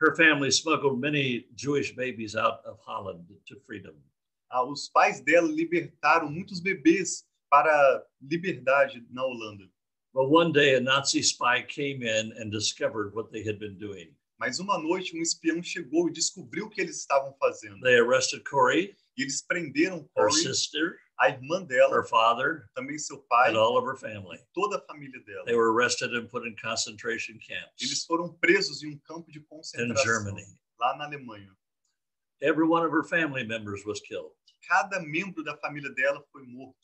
her 0.00 0.14
family 0.16 0.50
smuggled 0.50 1.00
many 1.00 1.46
Jewish 1.54 1.94
babies 1.94 2.34
out 2.34 2.60
of 2.64 2.78
Holland 2.80 3.24
to 3.46 3.56
freedom. 3.66 3.94
ah, 4.50 4.64
os 4.64 4.88
pais 4.88 5.20
dela 5.20 5.48
libertaram 5.48 6.30
muitos 6.30 6.60
bebês 6.60 7.24
para 7.48 8.04
liberdade 8.20 9.06
na 9.10 9.24
Holanda. 9.24 9.64
But 10.12 10.28
one 10.28 10.52
day, 10.52 10.74
a 10.74 10.80
Nazi 10.80 11.22
spy 11.22 11.62
came 11.62 12.02
in 12.02 12.32
and 12.36 12.50
discovered 12.50 13.14
what 13.14 13.30
they 13.30 13.44
had 13.44 13.58
been 13.60 13.78
doing. 13.78 14.12
Mas 14.40 14.58
uma 14.58 14.78
noite, 14.78 15.16
um 15.16 15.22
espião 15.22 15.62
chegou 15.62 16.08
e 16.08 16.12
descobriu 16.12 16.66
o 16.66 16.70
que 16.70 16.80
eles 16.80 16.98
estavam 16.98 17.32
fazendo. 17.38 17.80
They 17.80 17.98
arrested 17.98 18.42
Corey, 18.44 18.96
E 19.16 19.22
eles 19.22 19.42
prenderam 19.42 19.98
her 20.16 20.28
Corey, 20.28 20.42
sister, 20.42 20.98
a 21.20 21.28
irmã 21.28 21.62
dela, 21.66 21.94
her 21.94 22.04
father, 22.04 22.68
também 22.74 22.98
seu 22.98 23.18
pai, 23.18 23.50
and 23.50 23.56
all 23.58 23.76
of 23.76 23.86
her 23.86 23.96
family. 23.96 24.38
toda 24.54 24.76
a 24.78 24.80
família 24.86 25.22
dela. 25.26 25.44
They 25.44 25.54
were 25.54 25.70
arrested 25.72 26.14
and 26.14 26.26
put 26.28 26.46
in 26.46 26.56
concentration 26.56 27.38
camps. 27.38 27.80
Eles 27.82 28.04
foram 28.04 28.32
presos 28.32 28.82
em 28.82 28.94
um 28.94 28.98
campo 28.98 29.30
de 29.30 29.40
concentração 29.40 30.02
in 30.02 30.06
Germany. 30.06 30.46
lá 30.78 30.96
na 30.96 31.04
Alemanha. 31.04 31.54
Every 32.40 32.66
one 32.66 32.82
of 32.86 32.90
her 32.92 33.04
family 33.04 33.44
members 33.46 33.84
was 33.84 34.00
killed. 34.00 34.32
Cada 34.66 35.00
membro 35.00 35.42
da 35.44 35.56
família 35.58 35.90
dela 35.94 36.22
foi 36.32 36.42
morto. 36.46 36.76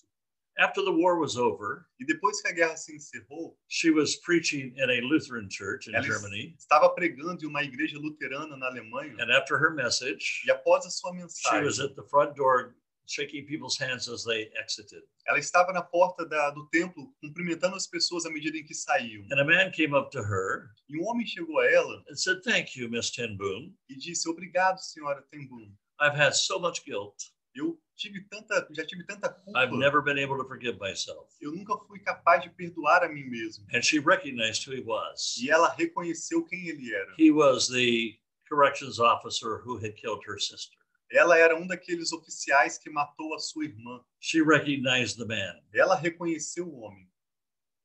After 0.58 0.82
the 0.82 0.90
war 0.90 1.18
was 1.18 1.36
over, 1.36 1.86
E 2.00 2.04
depois 2.06 2.40
que 2.40 2.48
a 2.48 2.52
guerra 2.52 2.76
se 2.78 2.94
encerrou, 2.96 3.56
she 3.68 3.90
was 3.90 4.16
preaching 4.16 4.72
in 4.76 4.88
a 4.90 5.00
Lutheran 5.02 5.48
church 5.50 5.86
in 5.88 5.94
ela 5.94 6.02
Germany. 6.02 6.54
estava 6.58 6.88
pregando 6.94 7.44
em 7.44 7.46
uma 7.46 7.62
igreja 7.62 7.98
luterana 7.98 8.56
na 8.56 8.66
Alemanha. 8.68 9.14
And 9.18 9.30
after 9.30 9.58
her 9.58 9.70
message, 9.70 10.42
E 10.46 10.50
após 10.50 10.86
a 10.86 10.90
sua 10.90 11.12
mensagem, 11.12 11.58
she 11.60 11.64
was 11.64 11.78
at 11.80 11.94
the 11.94 12.02
front 12.08 12.34
door 12.36 12.74
shaking 13.06 13.46
people's 13.46 13.78
hands 13.78 14.08
as 14.08 14.24
they 14.24 14.50
exited. 14.56 15.02
ela 15.26 15.38
estava 15.38 15.72
na 15.72 15.82
porta 15.82 16.26
da- 16.26 16.50
do 16.50 16.66
templo 16.68 17.12
cumprimentando 17.20 17.76
as 17.76 17.86
pessoas 17.86 18.26
à 18.26 18.30
medida 18.30 18.56
em 18.58 18.64
que 18.64 18.74
saíam. 18.74 19.24
And 19.30 19.40
a 19.40 19.44
man 19.44 19.70
came 19.70 19.94
up 19.96 20.10
to 20.10 20.18
her 20.22 20.70
E 20.88 20.98
um 20.98 21.04
homem 21.08 21.26
chegou 21.26 21.58
a 21.60 21.66
ela 21.70 22.02
and 22.08 22.16
said, 22.16 22.42
Thank 22.42 22.76
you, 22.78 22.88
Miss 22.88 23.10
Ten 23.10 23.36
Boom. 23.36 23.74
e 23.88 23.96
disse: 23.96 24.28
Obrigado, 24.28 24.78
senhora 24.78 25.22
Tenbum. 25.32 25.72
I've 26.00 26.16
had 26.20 26.32
so 26.34 26.58
much 26.58 26.84
guilt. 26.84 27.14
Eu 27.54 27.80
tive 27.96 28.20
tanta, 28.28 28.68
já 28.76 28.84
tive 28.84 29.02
tanta 29.06 29.30
culpa. 29.30 29.58
I've 29.58 29.72
never 29.74 30.02
been 30.02 30.18
able 30.18 30.36
to 30.36 30.46
forgive 30.46 30.78
myself. 30.78 31.32
Eu 31.40 31.52
nunca 31.52 31.74
fui 31.86 31.98
capaz 32.00 32.42
de 32.42 32.50
perdoar 32.50 33.02
a 33.02 33.08
mim 33.08 33.24
mesmo. 33.30 33.64
And 33.72 33.82
she 33.82 33.98
recognized 33.98 34.66
who 34.68 34.74
he 34.76 34.82
was. 34.82 35.36
E 35.38 35.50
ela 35.50 35.72
reconheceu 35.74 36.44
quem 36.44 36.68
ele 36.68 36.92
era. 36.94 37.14
He 37.18 37.30
was 37.30 37.66
the 37.68 38.18
corrections 38.46 38.98
officer 39.00 39.62
who 39.64 39.78
had 39.78 39.96
killed 39.96 40.22
her 40.26 40.38
sister. 40.38 40.76
Ela 41.10 41.38
era 41.38 41.56
um 41.56 41.66
daqueles 41.66 42.12
oficiais 42.12 42.78
que 42.78 42.90
matou 42.90 43.34
a 43.34 43.38
sua 43.38 43.64
irmã. 43.64 44.04
She 44.20 44.42
recognized 44.42 45.16
the 45.18 45.24
man. 45.24 45.60
Ela 45.72 45.94
reconheceu 45.94 46.66
o 46.66 46.80
homem. 46.80 47.08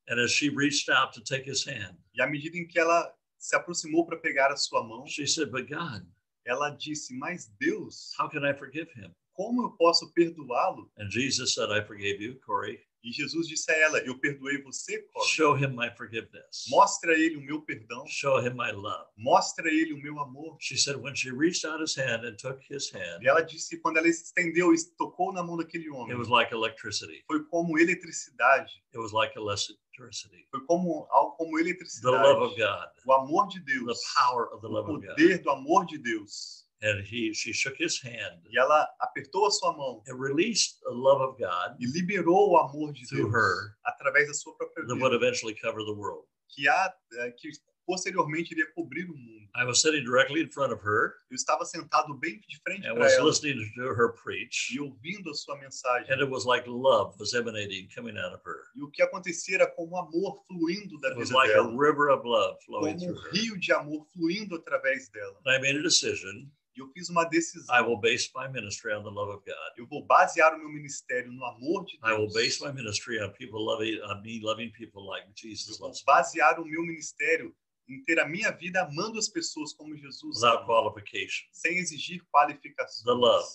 And 0.08 0.18
as 0.20 0.32
she 0.32 0.48
reached 0.50 0.90
out 0.90 1.12
to 1.14 1.22
take 1.22 1.48
his 1.48 1.64
hand, 1.64 1.96
E 2.14 2.20
à 2.20 2.26
medida 2.26 2.56
em 2.58 2.66
que 2.66 2.78
ela 2.78 3.14
se 3.38 3.54
aproximou 3.54 4.04
para 4.04 4.18
pegar 4.18 4.50
a 4.50 4.56
sua 4.56 4.82
mão, 4.82 5.06
she 5.06 5.26
said, 5.26 5.50
But 5.50 5.68
God, 5.68 6.04
ela 6.44 6.70
disse: 6.70 7.16
Mas 7.16 7.46
Deus, 7.60 8.12
how 8.18 8.28
can 8.28 8.44
I 8.44 8.52
forgive 8.52 8.90
him? 8.96 9.14
como 9.32 9.62
eu 9.62 9.70
posso 9.72 10.12
perdoá-lo? 10.12 10.90
And 10.98 11.10
Jesus 11.10 11.54
said, 11.54 11.70
I 11.70 11.84
forgave 11.84 12.20
you, 12.20 12.38
Corey. 12.44 12.78
E 13.04 13.10
Jesus 13.12 13.48
disse 13.48 13.70
a 13.70 13.76
ela: 13.76 13.98
Eu 14.00 14.18
perdoei 14.18 14.62
você, 14.62 14.98
Corey. 15.12 15.28
Show 15.28 15.56
him 15.56 15.74
my 15.74 15.90
forgiveness. 15.96 16.66
Mostra 16.68 17.12
a 17.12 17.18
ele 17.18 17.36
o 17.36 17.40
meu 17.40 17.60
perdão. 17.62 18.04
Show 18.06 18.38
him 18.40 18.54
my 18.54 18.70
love. 18.72 19.06
Mostra 19.16 19.68
a 19.68 19.72
ele 19.72 19.92
o 19.92 19.98
meu 20.00 20.18
amor. 20.20 20.56
She 20.60 20.76
said, 20.78 20.96
when 20.96 21.14
she 21.14 21.30
reached 21.30 21.64
out 21.64 21.80
his 21.80 21.96
hand 21.96 22.24
and 22.24 22.36
took 22.36 22.60
his 22.70 22.90
hand, 22.92 23.22
E 23.22 23.28
ela 23.28 23.42
disse: 23.42 23.76
Quando 23.80 23.96
ela 23.96 24.06
estendeu 24.08 24.72
e 24.72 24.76
tocou 24.96 25.32
na 25.32 25.42
mão 25.42 25.56
daquele 25.56 25.84
it 25.84 25.90
homem, 25.92 26.16
was 26.16 26.28
like 26.28 26.52
electricity. 26.54 27.24
foi 27.26 27.42
como 27.46 27.76
eletricidade. 27.78 28.82
It 28.94 28.98
was 28.98 29.12
like 29.12 29.36
electricity. 29.36 30.46
Foi 30.50 30.60
como 30.66 31.06
algo 31.10 31.36
como 31.36 31.56
The 31.56 31.62
eletricidade. 31.62 32.22
love 32.22 32.42
of 32.52 32.56
God, 32.56 32.88
O 33.06 33.12
amor 33.12 33.48
de 33.48 33.58
the 33.64 33.72
Deus. 33.72 33.98
power 34.14 34.46
of 34.52 34.60
the 34.60 34.68
O 34.68 34.70
love 34.70 34.88
of 34.90 35.00
God. 35.00 35.08
poder 35.16 35.38
do 35.42 35.50
amor 35.50 35.86
de 35.86 35.98
Deus. 35.98 36.61
And 36.82 37.00
he, 37.04 37.32
she 37.32 37.52
shook 37.52 37.76
his 37.78 38.00
hand 38.02 38.42
E 38.50 38.58
ela 38.58 38.88
apertou 39.00 39.46
a 39.46 39.50
sua 39.50 39.72
mão 39.76 40.02
and 40.08 40.16
released 40.18 40.80
the 40.82 40.90
love 40.90 41.22
of 41.22 41.38
God 41.38 41.76
e 41.80 41.86
liberou 41.86 42.50
o 42.50 42.56
amor 42.58 42.92
de 42.92 43.06
Deus 43.06 43.32
her 43.32 43.76
através 43.84 44.26
da 44.28 44.34
sua 44.34 44.52
própria 44.56 44.84
that 44.86 44.94
would 44.98 45.12
vida, 45.12 45.24
eventually 45.24 45.54
cover 45.54 45.84
the 45.84 45.92
world. 45.94 46.26
que, 46.48 46.66
há, 46.68 46.92
é, 47.14 47.30
que 47.30 47.48
posteriormente 47.86 48.52
iria 48.52 48.66
cobrir 48.74 49.04
o 49.10 49.14
mundo. 49.16 49.42
I 49.54 49.64
was 49.64 49.80
sitting 49.82 50.02
directly 50.04 50.40
in 50.40 50.48
front 50.48 50.72
of 50.72 50.82
her 50.82 51.14
Eu 51.30 51.34
estava 51.34 51.64
sentado 51.64 52.14
bem 52.14 52.40
de 52.48 52.58
frente 52.62 52.82
para 52.82 52.94
was 52.94 53.12
ela 53.12 53.26
listening 53.28 53.70
to 53.74 53.82
her 53.92 54.12
preach. 54.14 54.72
e 54.74 54.80
ouvindo 54.80 55.30
a 55.30 55.34
sua 55.34 55.58
mensagem. 55.58 56.10
And 56.12 56.20
it 56.22 56.30
was 56.30 56.44
like 56.46 56.66
love 56.68 57.14
was 57.20 57.34
emanating 57.34 57.88
coming 57.94 58.16
out 58.18 58.32
of 58.34 58.40
her. 58.46 58.64
E 58.74 58.82
o 58.82 58.90
que 58.90 59.02
acontecia 59.02 59.56
era 59.56 59.66
como 59.66 59.96
amor 59.98 60.42
fluindo 60.46 60.98
da 61.00 61.10
It 61.10 61.16
was 61.18 61.28
vida 61.28 61.38
like 61.38 61.52
a 61.52 61.62
dela, 61.62 61.76
river 61.78 62.08
of 62.10 62.24
love 62.26 62.56
flowing 62.64 62.98
como 62.98 63.10
um 63.10 63.14
through 63.14 63.24
her. 63.24 63.30
rio 63.32 63.56
de 63.58 63.72
amor 63.72 64.06
fluindo 64.12 64.56
através 64.56 65.08
dela. 65.10 65.38
And 65.46 65.52
I 65.56 65.58
made 65.60 65.76
a 65.78 65.82
decision. 65.82 66.50
E 66.74 66.80
eu 66.80 66.88
fiz 66.92 67.08
uma 67.10 67.24
decisão. 67.24 67.74
I 67.76 67.82
will 67.82 67.98
base 67.98 68.30
my 68.34 68.48
ministry 68.48 68.92
on 68.94 69.02
the 69.02 69.10
love 69.10 69.30
of 69.32 69.44
God. 69.44 69.78
Eu 69.78 69.86
vou 69.86 70.04
basear 70.06 70.54
o 70.54 70.58
meu 70.58 70.68
ministério 70.70 71.30
no 71.30 71.44
amor 71.44 71.84
de 71.84 71.96
I 71.96 72.12
will 72.12 72.28
Deus. 72.28 72.32
base 72.34 72.64
my 72.64 72.72
ministry 72.72 73.20
on 73.20 73.30
people 73.32 73.60
loving, 73.60 74.00
on 74.02 74.22
me 74.22 74.40
loving 74.40 74.70
people 74.72 75.04
like 75.06 75.26
Eu 75.28 75.34
Jesus 75.36 75.78
vou 75.78 75.88
loves 75.88 76.00
me, 76.00 76.06
basear 76.06 76.58
o 76.60 76.64
meu 76.64 76.82
ministério 76.82 77.54
em 77.88 78.02
ter 78.04 78.18
a 78.20 78.26
minha 78.26 78.50
vida 78.52 78.82
amando 78.84 79.18
as 79.18 79.28
pessoas 79.28 79.74
como 79.74 79.94
Jesus 79.96 80.36
without 80.40 80.64
qualification. 80.64 81.46
sem 81.52 81.76
exigir 81.78 82.22
qualificações. 82.32 83.04
The 83.04 83.12
love. 83.12 83.46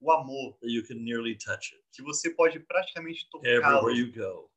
O 0.00 0.10
amor, 0.12 0.56
That 0.60 0.70
you 0.70 0.86
can 0.86 0.96
nearly 0.96 1.36
touch 1.36 1.74
it. 1.74 1.82
que 1.92 2.02
você 2.02 2.30
pode 2.30 2.60
praticamente 2.60 3.28
tocá-lo 3.30 3.50
Everywhere 3.90 3.94
you 3.98 4.12
go, 4.12 4.50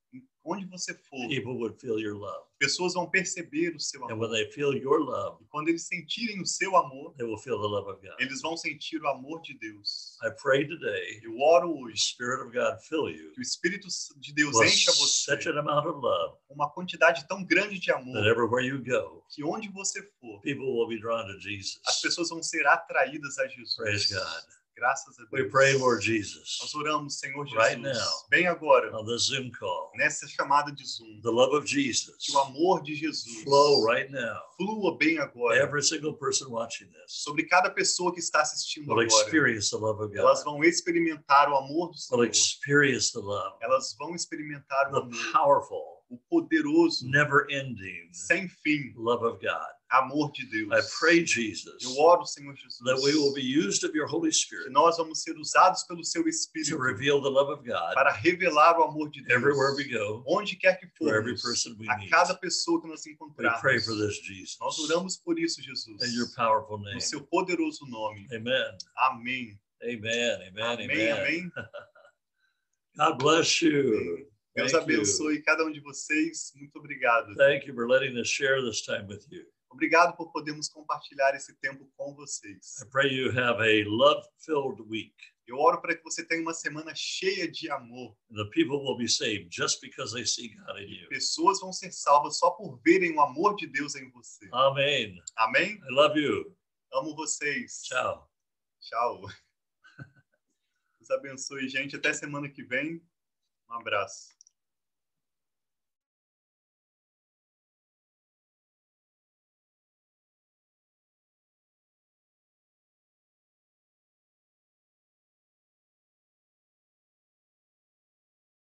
onde 0.48 0.66
você 0.66 0.94
for. 0.94 1.28
people 1.28 1.58
would 1.58 1.80
feel 1.80 2.00
your 2.00 2.16
love. 2.16 2.46
Pessoas 2.60 2.94
vão 2.94 3.10
perceber 3.10 3.76
o 3.76 3.80
seu 3.80 4.04
amor. 4.06 4.18
when 4.18 4.32
they 4.32 4.52
feel 4.52 4.74
your 4.74 5.00
love, 5.00 5.44
E 5.44 5.46
quando 5.50 5.68
eles 5.68 5.84
sentirem 5.84 6.42
o 6.42 6.46
seu 6.46 6.76
amor, 6.76 7.14
they 7.16 7.26
will 7.26 7.38
feel 7.38 7.60
the 7.60 7.68
love 7.68 7.90
of 7.90 8.02
God. 8.02 8.16
eles 8.20 8.42
vão 8.42 8.56
sentir 8.56 9.02
o 9.02 9.08
amor 9.10 9.42
de 9.42 9.58
Deus. 9.60 10.18
I 10.24 10.32
pray 10.42 10.66
today, 10.68 11.20
Eu 11.24 11.38
oro 11.40 11.78
hoje 11.78 11.98
Spirit 11.98 12.42
of 12.44 12.52
God 12.52 12.80
fill 12.82 13.10
you 13.10 13.32
que 13.34 13.40
o 13.40 13.44
Espírito 13.44 13.88
de 14.18 14.34
Deus 14.34 14.56
encha 14.56 14.92
você 14.94 15.36
such 15.36 15.48
an 15.50 15.60
amount 15.60 15.86
of 15.88 16.00
love 16.00 16.38
com 16.48 16.56
uma 16.56 16.70
quantidade 16.72 17.28
tão 17.28 17.44
grande 17.44 17.78
de 17.80 17.92
amor 17.92 18.14
that 18.14 18.28
everywhere 18.28 18.66
you 18.66 18.84
go, 18.84 19.24
que 19.30 19.44
onde 19.44 19.70
você 19.70 20.02
for, 20.20 20.42
people 20.42 20.66
will 20.66 20.88
be 20.88 21.00
drawn 21.00 21.26
to 21.26 21.38
as 21.88 22.02
pessoas 22.02 22.30
vão 22.30 22.42
ser 22.42 22.66
atraídas 22.68 23.38
a 23.38 23.48
Jesus. 23.48 24.10
Graças 24.78 25.18
a 25.20 25.24
Deus. 25.24 25.32
We 25.32 25.50
pray, 25.50 25.74
Lord 25.74 25.96
Nós 25.98 26.06
Jesus, 26.06 26.74
oramos, 26.76 27.18
Senhor 27.20 27.46
Jesus, 27.48 27.58
Right 27.64 27.82
now. 27.82 27.94
bem 28.30 28.46
agora, 28.48 28.96
on 28.96 29.06
this 29.06 29.24
Zoom 29.24 29.50
call, 29.52 29.92
nessa 29.96 30.28
chamada 30.28 30.72
de 30.72 30.86
Zoom, 30.86 31.20
the 31.24 31.32
love 31.32 31.56
of 31.56 31.66
Jesus 31.68 32.16
que 32.20 32.32
o 32.34 32.40
amor 32.40 32.84
de 32.84 32.94
Jesus 32.94 33.42
flow 33.44 33.84
right 33.84 34.12
now. 34.12 34.40
flua 34.56 34.96
bem 34.98 35.18
agora 35.18 35.58
Every 35.58 35.82
single 35.82 36.14
person 36.14 36.50
watching 36.52 36.88
this 36.92 37.24
sobre 37.24 37.44
cada 37.48 37.72
pessoa 37.72 38.14
que 38.14 38.20
está 38.20 38.42
assistindo 38.42 38.88
will 38.88 39.00
agora. 39.02 39.06
experience 39.08 39.72
the 39.72 39.78
love 39.78 40.00
of 40.00 40.16
Elas 40.16 40.44
God, 40.44 40.54
vão 40.54 40.64
experimentar 40.64 41.50
o 41.52 41.56
amor 41.56 41.88
do 41.88 41.94
will 41.94 41.98
Senhor. 41.98 42.26
experience 42.28 43.12
the 43.12 43.20
love, 43.20 43.58
Elas 43.62 43.96
vão 43.98 44.14
experimentar 44.14 44.90
o 44.90 44.92
the 44.92 44.98
amor, 45.02 45.32
powerful, 45.34 46.04
o 46.10 46.18
poderoso, 46.30 47.10
never 47.10 47.48
ending 47.50 48.10
sem 48.14 48.48
fim 48.48 48.94
love 48.96 49.26
of 49.26 49.40
God. 49.44 49.77
Amor 49.90 50.32
de 50.32 50.46
Deus. 50.50 50.70
I 50.72 50.82
pray, 51.00 51.26
Jesus, 51.26 51.84
Eu 51.84 51.98
oro, 51.98 52.26
Senhor 52.26 52.56
Jesus, 52.56 52.80
that 52.86 53.00
we 53.02 53.14
will 53.16 53.34
be 53.34 53.42
used 53.42 53.84
of 53.84 53.96
your 53.96 54.08
Holy 54.08 54.30
que 54.30 54.36
Spirit 54.36 54.70
nós 54.72 54.98
vamos 54.98 55.22
ser 55.24 55.38
usados 55.38 55.84
pelo 55.84 56.04
Seu 56.04 56.24
to 56.24 56.30
Espírito 56.30 56.78
reveal 56.78 57.22
the 57.22 57.30
love 57.30 57.50
of 57.52 57.64
God 57.66 57.94
para 57.94 58.12
revelar 58.12 58.78
o 58.80 58.84
amor 58.84 59.10
de 59.10 59.22
Deus. 59.24 59.32
everywhere 59.38 59.76
we 59.76 59.86
go, 59.86 60.24
Onde 60.28 60.56
quer 60.58 60.78
que 60.80 60.88
to 60.88 61.10
every 61.10 61.36
person 61.36 61.76
we 61.80 61.88
a 61.90 61.98
meet. 61.98 62.10
cada 62.10 62.34
pessoa 62.36 62.82
que 62.82 62.88
nós 62.88 63.06
We 63.06 63.14
encontrarmos. 63.14 63.62
pray 63.62 63.80
for 63.80 63.96
this, 63.96 64.18
Jesus, 64.22 64.58
Nós 64.60 64.78
oramos 64.80 65.18
por 65.18 65.40
isso, 65.40 65.62
Jesus. 65.62 66.02
in 66.04 66.14
your 66.18 66.28
powerful 66.36 66.78
name. 66.80 66.96
No 66.96 67.02
seu 67.02 67.22
poderoso 67.22 67.86
nome. 67.88 68.28
Amen. 68.34 68.78
Amém. 68.98 69.60
Amen. 69.84 70.48
Amen. 70.50 70.64
Amém, 70.64 70.86
Amen. 70.86 71.12
amém. 71.12 71.52
God 72.98 73.18
bless 73.20 73.62
you. 73.62 73.94
Amém. 73.96 74.28
Deus 74.56 74.72
Thank 74.72 74.90
you. 74.92 74.96
abençoe 74.98 75.42
cada 75.44 75.64
um 75.64 75.72
de 75.72 75.80
vocês. 75.82 76.52
Muito 76.56 76.78
obrigado. 76.80 77.36
Thank 77.36 77.68
you 77.68 77.76
for 77.76 77.88
letting 77.88 78.18
us 78.20 78.28
share 78.28 78.60
this 78.62 78.82
time 78.82 79.06
with 79.08 79.24
you. 79.30 79.46
Obrigado 79.78 80.18
por 80.18 80.32
podermos 80.32 80.68
compartilhar 80.68 81.36
esse 81.36 81.54
tempo 81.58 81.88
com 81.96 82.16
vocês. 82.16 82.82
I 82.82 82.90
pray 82.90 83.14
you 83.14 83.30
have 83.30 83.62
a 83.62 83.88
love 83.88 84.28
filled 84.40 84.82
week. 84.90 85.14
Eu 85.46 85.60
oro 85.60 85.80
para 85.80 85.96
que 85.96 86.04
você 86.04 86.26
tenha 86.26 86.42
uma 86.42 86.56
semana 86.56 86.94
cheia 86.96 87.48
de 87.48 87.70
amor. 87.70 88.18
The 88.32 88.46
people 88.46 88.78
will 88.78 88.98
be 88.98 89.08
saved 89.08 89.50
just 89.52 89.80
because 89.80 90.16
they 90.16 90.26
see 90.26 90.56
God 90.56 90.80
in 90.80 90.90
you. 90.90 91.10
Pessoas 91.10 91.60
vão 91.60 91.72
ser 91.72 91.92
salvas 91.92 92.40
só 92.40 92.50
por 92.50 92.82
verem 92.84 93.14
o 93.14 93.22
amor 93.22 93.56
de 93.56 93.68
Deus 93.68 93.94
em 93.94 94.10
você. 94.10 94.50
Amen. 94.52 95.22
Amém? 95.36 95.74
I 95.76 95.92
love 95.92 96.20
you. 96.20 96.58
Amo 96.92 97.16
vocês. 97.16 97.84
Ciao. 97.86 98.28
Tchau. 98.82 99.22
Deus 100.98 101.12
abençoe, 101.12 101.70
gente. 101.70 101.96
Até 101.96 102.14
semana 102.14 102.50
que 102.50 102.64
vem. 102.64 103.00
Um 103.70 103.74
abraço. 103.76 104.37